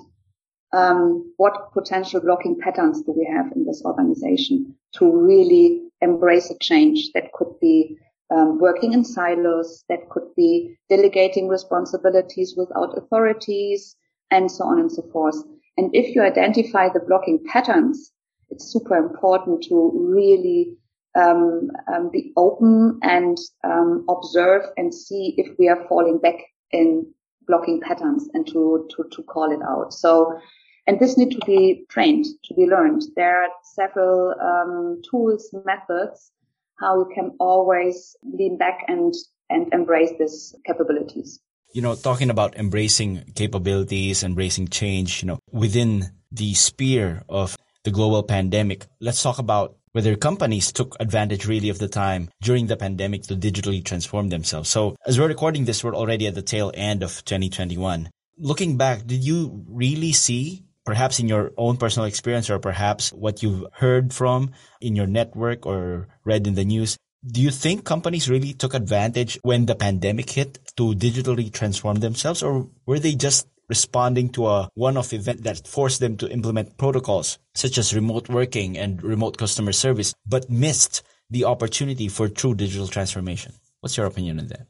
um, 0.73 1.33
what 1.37 1.71
potential 1.71 2.19
blocking 2.19 2.57
patterns 2.59 3.01
do 3.03 3.13
we 3.13 3.25
have 3.31 3.51
in 3.55 3.65
this 3.65 3.83
organization 3.85 4.75
to 4.93 5.11
really 5.11 5.81
embrace 6.01 6.49
a 6.49 6.57
change 6.59 7.11
that 7.13 7.31
could 7.33 7.59
be 7.59 7.97
um, 8.29 8.59
working 8.59 8.93
in 8.93 9.03
silos, 9.03 9.83
that 9.89 10.09
could 10.09 10.33
be 10.35 10.77
delegating 10.89 11.47
responsibilities 11.47 12.55
without 12.57 12.97
authorities, 12.97 13.95
and 14.31 14.51
so 14.51 14.63
on 14.65 14.79
and 14.79 14.91
so 14.91 15.03
forth. 15.11 15.35
And 15.77 15.89
if 15.93 16.15
you 16.15 16.21
identify 16.21 16.89
the 16.89 16.99
blocking 16.99 17.43
patterns, 17.45 18.11
it's 18.49 18.71
super 18.71 18.95
important 18.95 19.63
to 19.63 19.91
really 19.93 20.77
um, 21.15 21.71
um, 21.93 22.09
be 22.11 22.31
open 22.37 22.99
and 23.03 23.37
um, 23.63 24.05
observe 24.09 24.63
and 24.77 24.93
see 24.93 25.35
if 25.37 25.57
we 25.59 25.67
are 25.67 25.85
falling 25.87 26.17
back 26.17 26.35
in 26.71 27.05
blocking 27.47 27.81
patterns 27.81 28.27
and 28.33 28.47
to, 28.47 28.87
to, 28.95 29.05
to 29.11 29.23
call 29.23 29.51
it 29.51 29.61
out. 29.67 29.93
So, 29.93 30.39
and 30.85 30.99
this 30.99 31.17
need 31.17 31.31
to 31.31 31.39
be 31.45 31.85
trained, 31.89 32.25
to 32.45 32.53
be 32.53 32.65
learned. 32.65 33.03
There 33.15 33.43
are 33.43 33.49
several 33.63 34.35
um, 34.39 35.01
tools, 35.09 35.49
methods 35.65 36.31
how 36.79 36.99
you 36.99 37.09
can 37.13 37.31
always 37.39 38.15
lean 38.23 38.57
back 38.57 38.83
and 38.87 39.13
and 39.49 39.73
embrace 39.73 40.11
these 40.19 40.55
capabilities. 40.65 41.39
You 41.73 41.81
know, 41.81 41.95
talking 41.95 42.29
about 42.29 42.55
embracing 42.55 43.33
capabilities, 43.35 44.23
embracing 44.23 44.67
change, 44.67 45.21
you 45.21 45.27
know, 45.27 45.39
within 45.51 46.11
the 46.31 46.53
sphere 46.53 47.23
of 47.29 47.57
the 47.83 47.91
global 47.91 48.23
pandemic, 48.23 48.85
let's 48.99 49.21
talk 49.21 49.39
about 49.39 49.75
whether 49.91 50.15
companies 50.15 50.71
took 50.71 50.95
advantage 50.99 51.45
really 51.45 51.69
of 51.69 51.77
the 51.77 51.87
time 51.87 52.29
during 52.41 52.67
the 52.67 52.77
pandemic 52.77 53.23
to 53.23 53.35
digitally 53.35 53.83
transform 53.83 54.29
themselves. 54.29 54.69
So 54.69 54.95
as 55.05 55.19
we're 55.19 55.27
recording 55.27 55.65
this, 55.65 55.83
we're 55.83 55.95
already 55.95 56.25
at 56.27 56.35
the 56.35 56.41
tail 56.41 56.71
end 56.73 57.03
of 57.03 57.23
2021. 57.25 58.09
Looking 58.39 58.77
back, 58.77 59.05
did 59.05 59.23
you 59.23 59.63
really 59.67 60.13
see 60.13 60.65
perhaps 60.85 61.19
in 61.19 61.27
your 61.27 61.51
own 61.57 61.77
personal 61.77 62.05
experience 62.05 62.49
or 62.49 62.59
perhaps 62.59 63.11
what 63.11 63.41
you've 63.41 63.65
heard 63.73 64.13
from 64.13 64.51
in 64.81 64.95
your 64.95 65.07
network 65.07 65.65
or 65.65 66.07
read 66.25 66.47
in 66.47 66.55
the 66.55 66.65
news, 66.65 66.97
do 67.25 67.41
you 67.41 67.51
think 67.51 67.85
companies 67.85 68.29
really 68.29 68.53
took 68.53 68.73
advantage 68.73 69.39
when 69.43 69.65
the 69.65 69.75
pandemic 69.75 70.29
hit 70.29 70.59
to 70.75 70.93
digitally 70.93 71.51
transform 71.51 71.99
themselves 71.99 72.43
or 72.43 72.69
were 72.85 72.99
they 72.99 73.15
just 73.15 73.47
responding 73.69 74.29
to 74.29 74.45
a 74.47 74.69
one-off 74.75 75.13
event 75.13 75.43
that 75.43 75.65
forced 75.67 75.99
them 76.01 76.17
to 76.17 76.29
implement 76.29 76.77
protocols 76.77 77.39
such 77.55 77.77
as 77.77 77.95
remote 77.95 78.27
working 78.27 78.77
and 78.77 79.01
remote 79.01 79.37
customer 79.37 79.71
service, 79.71 80.13
but 80.25 80.49
missed 80.49 81.01
the 81.29 81.45
opportunity 81.45 82.09
for 82.09 82.27
true 82.27 82.53
digital 82.53 82.87
transformation? 82.87 83.53
What's 83.79 83.95
your 83.95 84.05
opinion 84.05 84.39
on 84.39 84.47
that? 84.47 84.67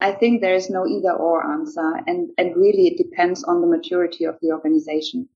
I 0.00 0.12
think 0.12 0.40
there 0.40 0.54
is 0.54 0.70
no 0.70 0.86
either 0.86 1.12
or 1.12 1.44
answer 1.44 2.00
and, 2.06 2.30
and 2.38 2.56
really 2.56 2.86
it 2.86 2.96
depends 2.96 3.44
on 3.44 3.60
the 3.60 3.66
maturity 3.66 4.24
of 4.24 4.38
the 4.40 4.52
organization. 4.52 5.28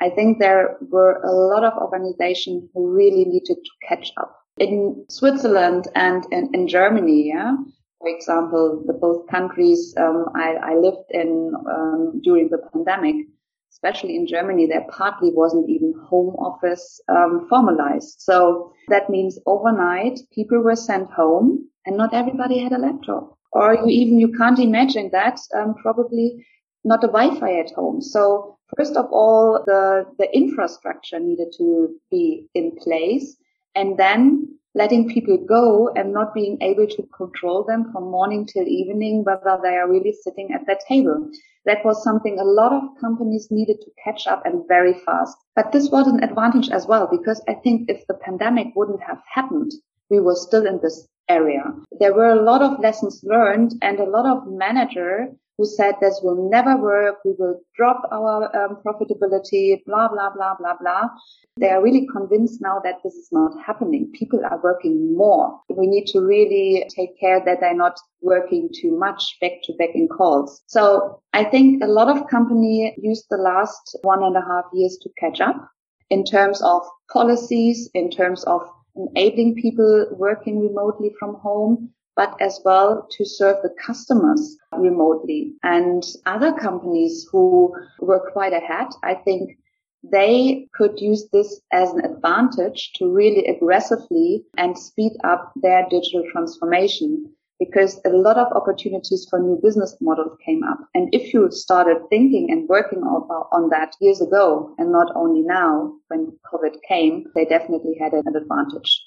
I 0.00 0.10
think 0.10 0.38
there 0.38 0.76
were 0.80 1.20
a 1.22 1.30
lot 1.30 1.64
of 1.64 1.74
organizations 1.74 2.70
who 2.74 2.90
really 2.90 3.24
needed 3.24 3.58
to 3.64 3.70
catch 3.88 4.12
up. 4.16 4.36
In 4.58 5.04
Switzerland 5.08 5.88
and 5.94 6.24
in, 6.32 6.50
in 6.54 6.68
Germany, 6.68 7.28
yeah, 7.28 7.54
for 8.00 8.08
example, 8.08 8.82
the 8.86 8.94
both 8.94 9.26
countries 9.28 9.94
um, 9.98 10.26
I, 10.34 10.54
I, 10.54 10.74
lived 10.74 11.10
in 11.10 11.52
um, 11.70 12.20
during 12.22 12.48
the 12.48 12.58
pandemic, 12.72 13.26
especially 13.70 14.16
in 14.16 14.26
Germany, 14.26 14.66
there 14.66 14.86
partly 14.90 15.30
wasn't 15.34 15.68
even 15.68 15.94
home 16.08 16.34
office 16.36 17.00
um, 17.08 17.46
formalized. 17.48 18.16
So 18.20 18.72
that 18.88 19.10
means 19.10 19.38
overnight 19.46 20.18
people 20.32 20.60
were 20.60 20.76
sent 20.76 21.10
home 21.10 21.68
and 21.84 21.96
not 21.96 22.14
everybody 22.14 22.58
had 22.58 22.72
a 22.72 22.78
laptop. 22.78 23.36
Or 23.52 23.74
you 23.74 23.86
even, 23.86 24.18
you 24.18 24.32
can't 24.32 24.58
imagine 24.58 25.10
that, 25.12 25.38
um, 25.54 25.74
probably 25.74 26.46
not 26.84 27.04
a 27.04 27.08
Wi-Fi 27.08 27.58
at 27.58 27.72
home. 27.72 28.00
So 28.00 28.58
first 28.76 28.96
of 28.96 29.06
all, 29.12 29.62
the, 29.66 30.06
the 30.18 30.28
infrastructure 30.34 31.18
needed 31.18 31.52
to 31.58 31.94
be 32.10 32.46
in 32.54 32.76
place 32.76 33.36
and 33.74 33.96
then 33.98 34.58
letting 34.74 35.08
people 35.08 35.36
go 35.36 35.88
and 35.96 36.12
not 36.12 36.32
being 36.32 36.56
able 36.62 36.86
to 36.86 37.02
control 37.16 37.64
them 37.64 37.90
from 37.92 38.04
morning 38.04 38.46
till 38.46 38.66
evening, 38.66 39.24
whether 39.24 39.58
they 39.62 39.76
are 39.76 39.90
really 39.90 40.12
sitting 40.12 40.52
at 40.52 40.66
that 40.66 40.80
table. 40.86 41.28
That 41.64 41.84
was 41.84 42.02
something 42.04 42.38
a 42.38 42.44
lot 42.44 42.72
of 42.72 43.00
companies 43.00 43.48
needed 43.50 43.80
to 43.80 43.90
catch 44.02 44.26
up 44.26 44.46
and 44.46 44.66
very 44.68 44.94
fast. 44.94 45.36
But 45.56 45.72
this 45.72 45.90
was 45.90 46.06
an 46.06 46.22
advantage 46.22 46.70
as 46.70 46.86
well, 46.86 47.08
because 47.10 47.42
I 47.48 47.54
think 47.54 47.90
if 47.90 48.06
the 48.06 48.14
pandemic 48.14 48.68
wouldn't 48.76 49.02
have 49.02 49.20
happened, 49.32 49.72
we 50.08 50.20
were 50.20 50.36
still 50.36 50.66
in 50.66 50.80
this 50.82 51.06
area. 51.28 51.64
There 51.98 52.14
were 52.14 52.30
a 52.30 52.42
lot 52.42 52.62
of 52.62 52.80
lessons 52.80 53.20
learned 53.24 53.74
and 53.82 53.98
a 53.98 54.04
lot 54.04 54.26
of 54.26 54.46
manager 54.46 55.28
who 55.60 55.66
said 55.66 55.94
this 56.00 56.20
will 56.22 56.48
never 56.48 56.74
work. 56.78 57.16
We 57.22 57.34
will 57.38 57.60
drop 57.76 58.08
our 58.10 58.44
um, 58.56 58.78
profitability, 58.82 59.84
blah, 59.84 60.08
blah, 60.08 60.30
blah, 60.30 60.54
blah, 60.58 60.76
blah. 60.80 61.10
They 61.58 61.68
are 61.68 61.82
really 61.82 62.06
convinced 62.10 62.62
now 62.62 62.80
that 62.82 63.00
this 63.04 63.12
is 63.12 63.28
not 63.30 63.52
happening. 63.62 64.10
People 64.14 64.40
are 64.50 64.58
working 64.62 65.14
more. 65.14 65.60
We 65.68 65.86
need 65.86 66.06
to 66.12 66.22
really 66.22 66.88
take 66.96 67.20
care 67.20 67.44
that 67.44 67.60
they're 67.60 67.74
not 67.74 68.00
working 68.22 68.70
too 68.74 68.98
much 68.98 69.36
back 69.42 69.60
to 69.64 69.74
back 69.74 69.90
in 69.94 70.08
calls. 70.08 70.62
So 70.66 71.20
I 71.34 71.44
think 71.44 71.84
a 71.84 71.88
lot 71.88 72.08
of 72.08 72.26
company 72.28 72.96
used 72.96 73.26
the 73.28 73.36
last 73.36 73.98
one 74.00 74.22
and 74.22 74.38
a 74.38 74.40
half 74.40 74.64
years 74.72 74.96
to 75.02 75.10
catch 75.18 75.42
up 75.42 75.68
in 76.08 76.24
terms 76.24 76.62
of 76.62 76.80
policies, 77.12 77.90
in 77.92 78.10
terms 78.10 78.44
of 78.44 78.62
enabling 78.96 79.56
people 79.56 80.06
working 80.12 80.58
remotely 80.58 81.12
from 81.18 81.34
home, 81.34 81.90
but 82.16 82.34
as 82.40 82.60
well 82.64 83.06
to 83.12 83.24
serve 83.24 83.56
the 83.62 83.74
customers 83.84 84.56
remotely. 84.72 85.54
And 85.62 86.02
other 86.26 86.52
companies 86.52 87.26
who 87.30 87.74
were 88.00 88.30
quite 88.32 88.52
ahead, 88.52 88.88
I 89.02 89.14
think 89.14 89.58
they 90.02 90.66
could 90.74 90.98
use 90.98 91.28
this 91.32 91.60
as 91.72 91.92
an 91.92 92.04
advantage 92.04 92.92
to 92.94 93.12
really 93.12 93.46
aggressively 93.46 94.44
and 94.56 94.78
speed 94.78 95.12
up 95.24 95.52
their 95.56 95.86
digital 95.90 96.24
transformation 96.32 97.32
because 97.58 98.00
a 98.06 98.08
lot 98.08 98.38
of 98.38 98.50
opportunities 98.54 99.26
for 99.28 99.38
new 99.38 99.60
business 99.62 99.94
models 100.00 100.38
came 100.44 100.62
up. 100.64 100.78
And 100.94 101.10
if 101.12 101.34
you 101.34 101.50
started 101.50 101.98
thinking 102.08 102.50
and 102.50 102.66
working 102.66 103.00
on 103.00 103.68
that 103.68 103.94
years 104.00 104.22
ago 104.22 104.74
and 104.78 104.90
not 104.90 105.08
only 105.14 105.42
now 105.42 105.92
when 106.08 106.32
COVID 106.50 106.76
came, 106.88 107.26
they 107.34 107.44
definitely 107.44 107.96
had 108.00 108.14
an 108.14 108.34
advantage. 108.34 109.04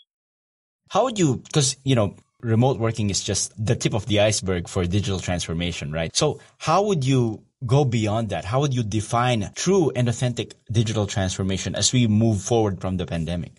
How 0.89 1.05
would 1.05 1.17
you, 1.17 1.37
because, 1.37 1.75
you 1.83 1.95
know, 1.95 2.15
remote 2.43 2.79
working 2.79 3.09
is 3.09 3.23
just 3.23 3.53
the 3.63 3.75
tip 3.75 3.93
of 3.93 4.05
the 4.05 4.19
iceberg 4.19 4.67
for 4.67 4.85
digital 4.85 5.19
transformation, 5.19 5.91
right? 5.91 6.15
So 6.15 6.39
how 6.57 6.83
would 6.83 7.05
you 7.05 7.43
go 7.65 7.85
beyond 7.85 8.29
that? 8.29 8.45
How 8.45 8.59
would 8.61 8.73
you 8.73 8.83
define 8.83 9.51
true 9.55 9.91
and 9.95 10.09
authentic 10.09 10.55
digital 10.71 11.07
transformation 11.07 11.75
as 11.75 11.93
we 11.93 12.07
move 12.07 12.41
forward 12.41 12.81
from 12.81 12.97
the 12.97 13.05
pandemic? 13.05 13.53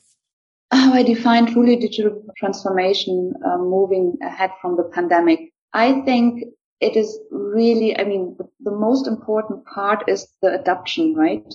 How 0.71 0.93
I 0.93 1.03
define 1.03 1.53
truly 1.53 1.77
digital 1.77 2.23
transformation 2.37 3.35
uh, 3.45 3.59
moving 3.59 4.19
ahead 4.23 4.51
from 4.61 4.77
the 4.77 4.85
pandemic. 4.85 5.53
I 5.73 6.01
think 6.03 6.45
it 6.81 6.97
is 6.97 7.19
really, 7.31 7.99
I 7.99 8.05
mean, 8.05 8.37
the, 8.39 8.49
the 8.61 8.77
most 8.77 9.07
important 9.07 9.65
part 9.67 10.09
is 10.09 10.27
the 10.43 10.61
adoption, 10.61 11.15
right? 11.15 11.47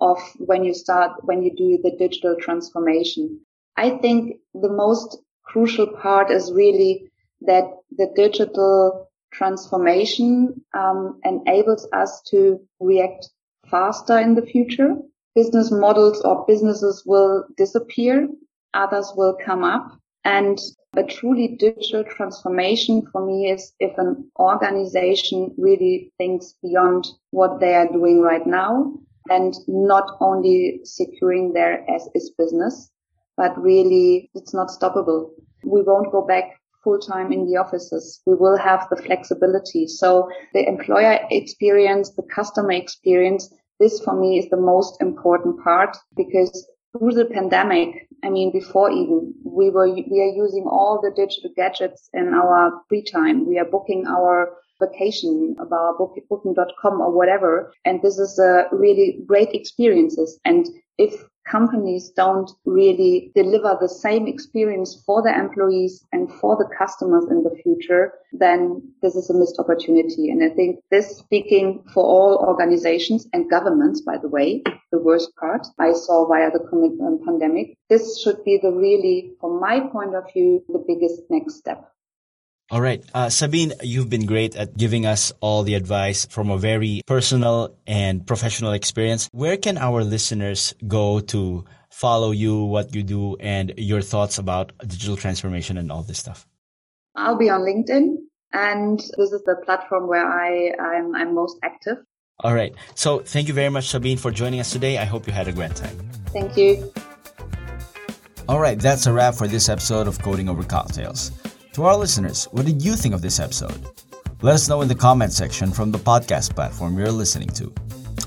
Of 0.00 0.18
when 0.38 0.64
you 0.64 0.74
start, 0.74 1.24
when 1.24 1.42
you 1.42 1.54
do 1.56 1.78
the 1.82 1.96
digital 1.96 2.36
transformation. 2.40 3.40
I 3.76 3.90
think 3.90 4.36
the 4.54 4.70
most 4.70 5.18
crucial 5.48 5.86
part 5.86 6.30
is 6.30 6.52
really 6.52 7.10
that 7.42 7.64
the 7.96 8.10
digital 8.14 9.08
transformation 9.32 10.64
um, 10.74 11.20
enables 11.24 11.86
us 11.92 12.22
to 12.30 12.60
react 12.80 13.28
faster 13.70 14.18
in 14.18 14.34
the 14.34 14.42
future. 14.42 14.96
Business 15.34 15.70
models 15.70 16.20
or 16.22 16.44
businesses 16.46 17.02
will 17.06 17.44
disappear. 17.56 18.28
Others 18.74 19.12
will 19.16 19.36
come 19.44 19.64
up. 19.64 19.98
And 20.24 20.58
a 20.96 21.04
truly 21.04 21.56
digital 21.58 22.04
transformation 22.04 23.06
for 23.12 23.24
me 23.24 23.50
is 23.50 23.72
if 23.78 23.96
an 23.98 24.30
organization 24.38 25.54
really 25.56 26.12
thinks 26.18 26.54
beyond 26.62 27.06
what 27.30 27.60
they 27.60 27.74
are 27.74 27.92
doing 27.92 28.20
right 28.20 28.46
now 28.46 28.94
and 29.30 29.54
not 29.68 30.16
only 30.20 30.80
securing 30.84 31.52
their 31.52 31.88
as 31.90 32.08
is 32.14 32.30
business, 32.36 32.90
but 33.38 33.56
really 33.62 34.30
it's 34.34 34.52
not 34.52 34.68
stoppable. 34.68 35.30
We 35.64 35.82
won't 35.82 36.12
go 36.12 36.26
back 36.26 36.60
full 36.84 36.98
time 36.98 37.32
in 37.32 37.46
the 37.46 37.56
offices. 37.56 38.20
We 38.26 38.34
will 38.34 38.58
have 38.58 38.86
the 38.90 38.96
flexibility. 38.96 39.86
So 39.86 40.28
the 40.52 40.68
employer 40.68 41.20
experience, 41.30 42.10
the 42.10 42.28
customer 42.34 42.72
experience, 42.72 43.48
this 43.80 44.00
for 44.00 44.14
me 44.14 44.38
is 44.38 44.50
the 44.50 44.56
most 44.56 45.00
important 45.00 45.62
part 45.62 45.96
because 46.16 46.68
through 46.92 47.12
the 47.12 47.26
pandemic, 47.26 48.08
I 48.24 48.30
mean, 48.30 48.50
before 48.52 48.90
even 48.90 49.34
we 49.44 49.70
were, 49.70 49.88
we 49.88 50.20
are 50.20 50.34
using 50.44 50.64
all 50.68 51.00
the 51.00 51.12
digital 51.14 51.50
gadgets 51.54 52.10
in 52.12 52.34
our 52.34 52.82
free 52.88 53.02
time. 53.02 53.46
We 53.46 53.58
are 53.58 53.64
booking 53.64 54.06
our 54.06 54.56
vacation 54.80 55.56
about 55.60 55.98
book, 55.98 56.16
booking.com 56.28 57.00
or 57.00 57.12
whatever. 57.12 57.72
And 57.84 58.02
this 58.02 58.18
is 58.18 58.38
a 58.38 58.64
really 58.72 59.20
great 59.26 59.50
experiences. 59.52 60.40
And 60.44 60.66
if 60.96 61.24
companies 61.50 62.10
don't 62.10 62.50
really 62.64 63.32
deliver 63.34 63.76
the 63.80 63.88
same 63.88 64.26
experience 64.26 65.02
for 65.06 65.22
their 65.22 65.40
employees 65.40 66.04
and 66.12 66.32
for 66.32 66.56
the 66.56 66.68
customers 66.76 67.24
in 67.30 67.42
the 67.42 67.54
future, 67.62 68.12
then 68.32 68.82
this 69.02 69.14
is 69.14 69.30
a 69.30 69.34
missed 69.34 69.58
opportunity. 69.58 70.30
And 70.30 70.42
I 70.44 70.54
think 70.54 70.80
this 70.90 71.18
speaking 71.18 71.82
for 71.92 72.04
all 72.04 72.44
organizations 72.46 73.26
and 73.32 73.50
governments, 73.50 74.00
by 74.00 74.18
the 74.18 74.28
way, 74.28 74.62
the 74.92 74.98
worst 74.98 75.34
part 75.36 75.66
I 75.78 75.92
saw 75.92 76.26
via 76.26 76.50
the 76.50 76.62
um, 76.72 77.20
pandemic. 77.24 77.76
This 77.88 78.20
should 78.22 78.42
be 78.44 78.58
the 78.62 78.72
really, 78.72 79.32
from 79.40 79.60
my 79.60 79.80
point 79.80 80.14
of 80.14 80.32
view, 80.32 80.64
the 80.68 80.84
biggest 80.86 81.22
next 81.30 81.56
step. 81.56 81.92
All 82.70 82.82
right. 82.82 83.02
Uh, 83.14 83.30
Sabine, 83.30 83.72
you've 83.82 84.10
been 84.10 84.26
great 84.26 84.54
at 84.54 84.76
giving 84.76 85.06
us 85.06 85.32
all 85.40 85.62
the 85.62 85.74
advice 85.74 86.26
from 86.26 86.50
a 86.50 86.58
very 86.58 87.00
personal 87.06 87.74
and 87.86 88.26
professional 88.26 88.72
experience. 88.72 89.30
Where 89.32 89.56
can 89.56 89.78
our 89.78 90.04
listeners 90.04 90.74
go 90.86 91.20
to 91.32 91.64
follow 91.90 92.30
you, 92.30 92.64
what 92.64 92.94
you 92.94 93.02
do, 93.02 93.36
and 93.36 93.72
your 93.78 94.02
thoughts 94.02 94.36
about 94.36 94.72
digital 94.86 95.16
transformation 95.16 95.78
and 95.78 95.90
all 95.90 96.02
this 96.02 96.18
stuff? 96.18 96.46
I'll 97.16 97.38
be 97.38 97.48
on 97.48 97.62
LinkedIn, 97.62 98.16
and 98.52 98.98
this 98.98 99.32
is 99.32 99.42
the 99.44 99.56
platform 99.64 100.06
where 100.06 100.26
I, 100.26 100.72
I'm, 100.78 101.14
I'm 101.14 101.34
most 101.34 101.56
active. 101.62 101.96
All 102.40 102.54
right. 102.54 102.74
So 102.94 103.20
thank 103.20 103.48
you 103.48 103.54
very 103.54 103.70
much, 103.70 103.88
Sabine, 103.88 104.18
for 104.18 104.30
joining 104.30 104.60
us 104.60 104.70
today. 104.70 104.98
I 104.98 105.04
hope 105.06 105.26
you 105.26 105.32
had 105.32 105.48
a 105.48 105.52
great 105.52 105.74
time. 105.74 105.98
Thank 106.26 106.56
you. 106.58 106.92
All 108.46 108.60
right. 108.60 108.78
That's 108.78 109.06
a 109.06 109.12
wrap 109.12 109.34
for 109.34 109.48
this 109.48 109.70
episode 109.70 110.06
of 110.06 110.20
Coding 110.20 110.50
Over 110.50 110.62
Cocktails. 110.62 111.32
To 111.78 111.84
our 111.84 111.96
listeners, 111.96 112.46
what 112.50 112.66
did 112.66 112.82
you 112.82 112.96
think 112.96 113.14
of 113.14 113.22
this 113.22 113.38
episode? 113.38 113.86
Let 114.42 114.56
us 114.56 114.68
know 114.68 114.82
in 114.82 114.88
the 114.88 114.96
comment 114.96 115.32
section 115.32 115.70
from 115.70 115.92
the 115.92 115.98
podcast 115.98 116.56
platform 116.56 116.98
you're 116.98 117.12
listening 117.12 117.50
to. 117.50 117.72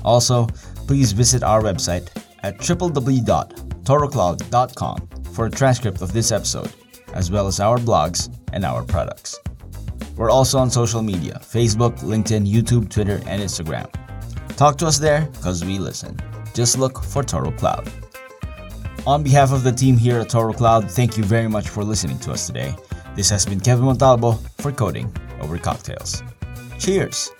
Also, 0.06 0.46
please 0.86 1.12
visit 1.12 1.42
our 1.42 1.60
website 1.60 2.08
at 2.42 2.56
www.torocloud.com 2.56 5.08
for 5.34 5.44
a 5.44 5.50
transcript 5.50 6.00
of 6.00 6.14
this 6.14 6.32
episode, 6.32 6.72
as 7.12 7.30
well 7.30 7.46
as 7.46 7.60
our 7.60 7.76
blogs 7.76 8.34
and 8.54 8.64
our 8.64 8.82
products. 8.82 9.38
We're 10.16 10.30
also 10.30 10.56
on 10.56 10.70
social 10.70 11.02
media 11.02 11.38
Facebook, 11.42 11.98
LinkedIn, 11.98 12.50
YouTube, 12.50 12.88
Twitter, 12.88 13.20
and 13.26 13.42
Instagram. 13.42 13.86
Talk 14.56 14.78
to 14.78 14.86
us 14.86 14.96
there 14.96 15.26
because 15.26 15.62
we 15.62 15.78
listen. 15.78 16.16
Just 16.54 16.78
look 16.78 17.04
for 17.04 17.22
Toro 17.22 17.50
Cloud. 17.50 17.92
On 19.06 19.22
behalf 19.22 19.52
of 19.52 19.62
the 19.62 19.72
team 19.72 19.98
here 19.98 20.20
at 20.20 20.30
Toro 20.30 20.54
Cloud, 20.54 20.90
thank 20.90 21.18
you 21.18 21.24
very 21.24 21.48
much 21.48 21.68
for 21.68 21.84
listening 21.84 22.18
to 22.20 22.32
us 22.32 22.46
today 22.46 22.74
this 23.14 23.30
has 23.30 23.46
been 23.46 23.60
Kevin 23.60 23.84
Montalvo 23.84 24.32
for 24.58 24.72
Coding 24.72 25.14
Over 25.40 25.58
Cocktails. 25.58 26.22
Cheers! 26.78 27.30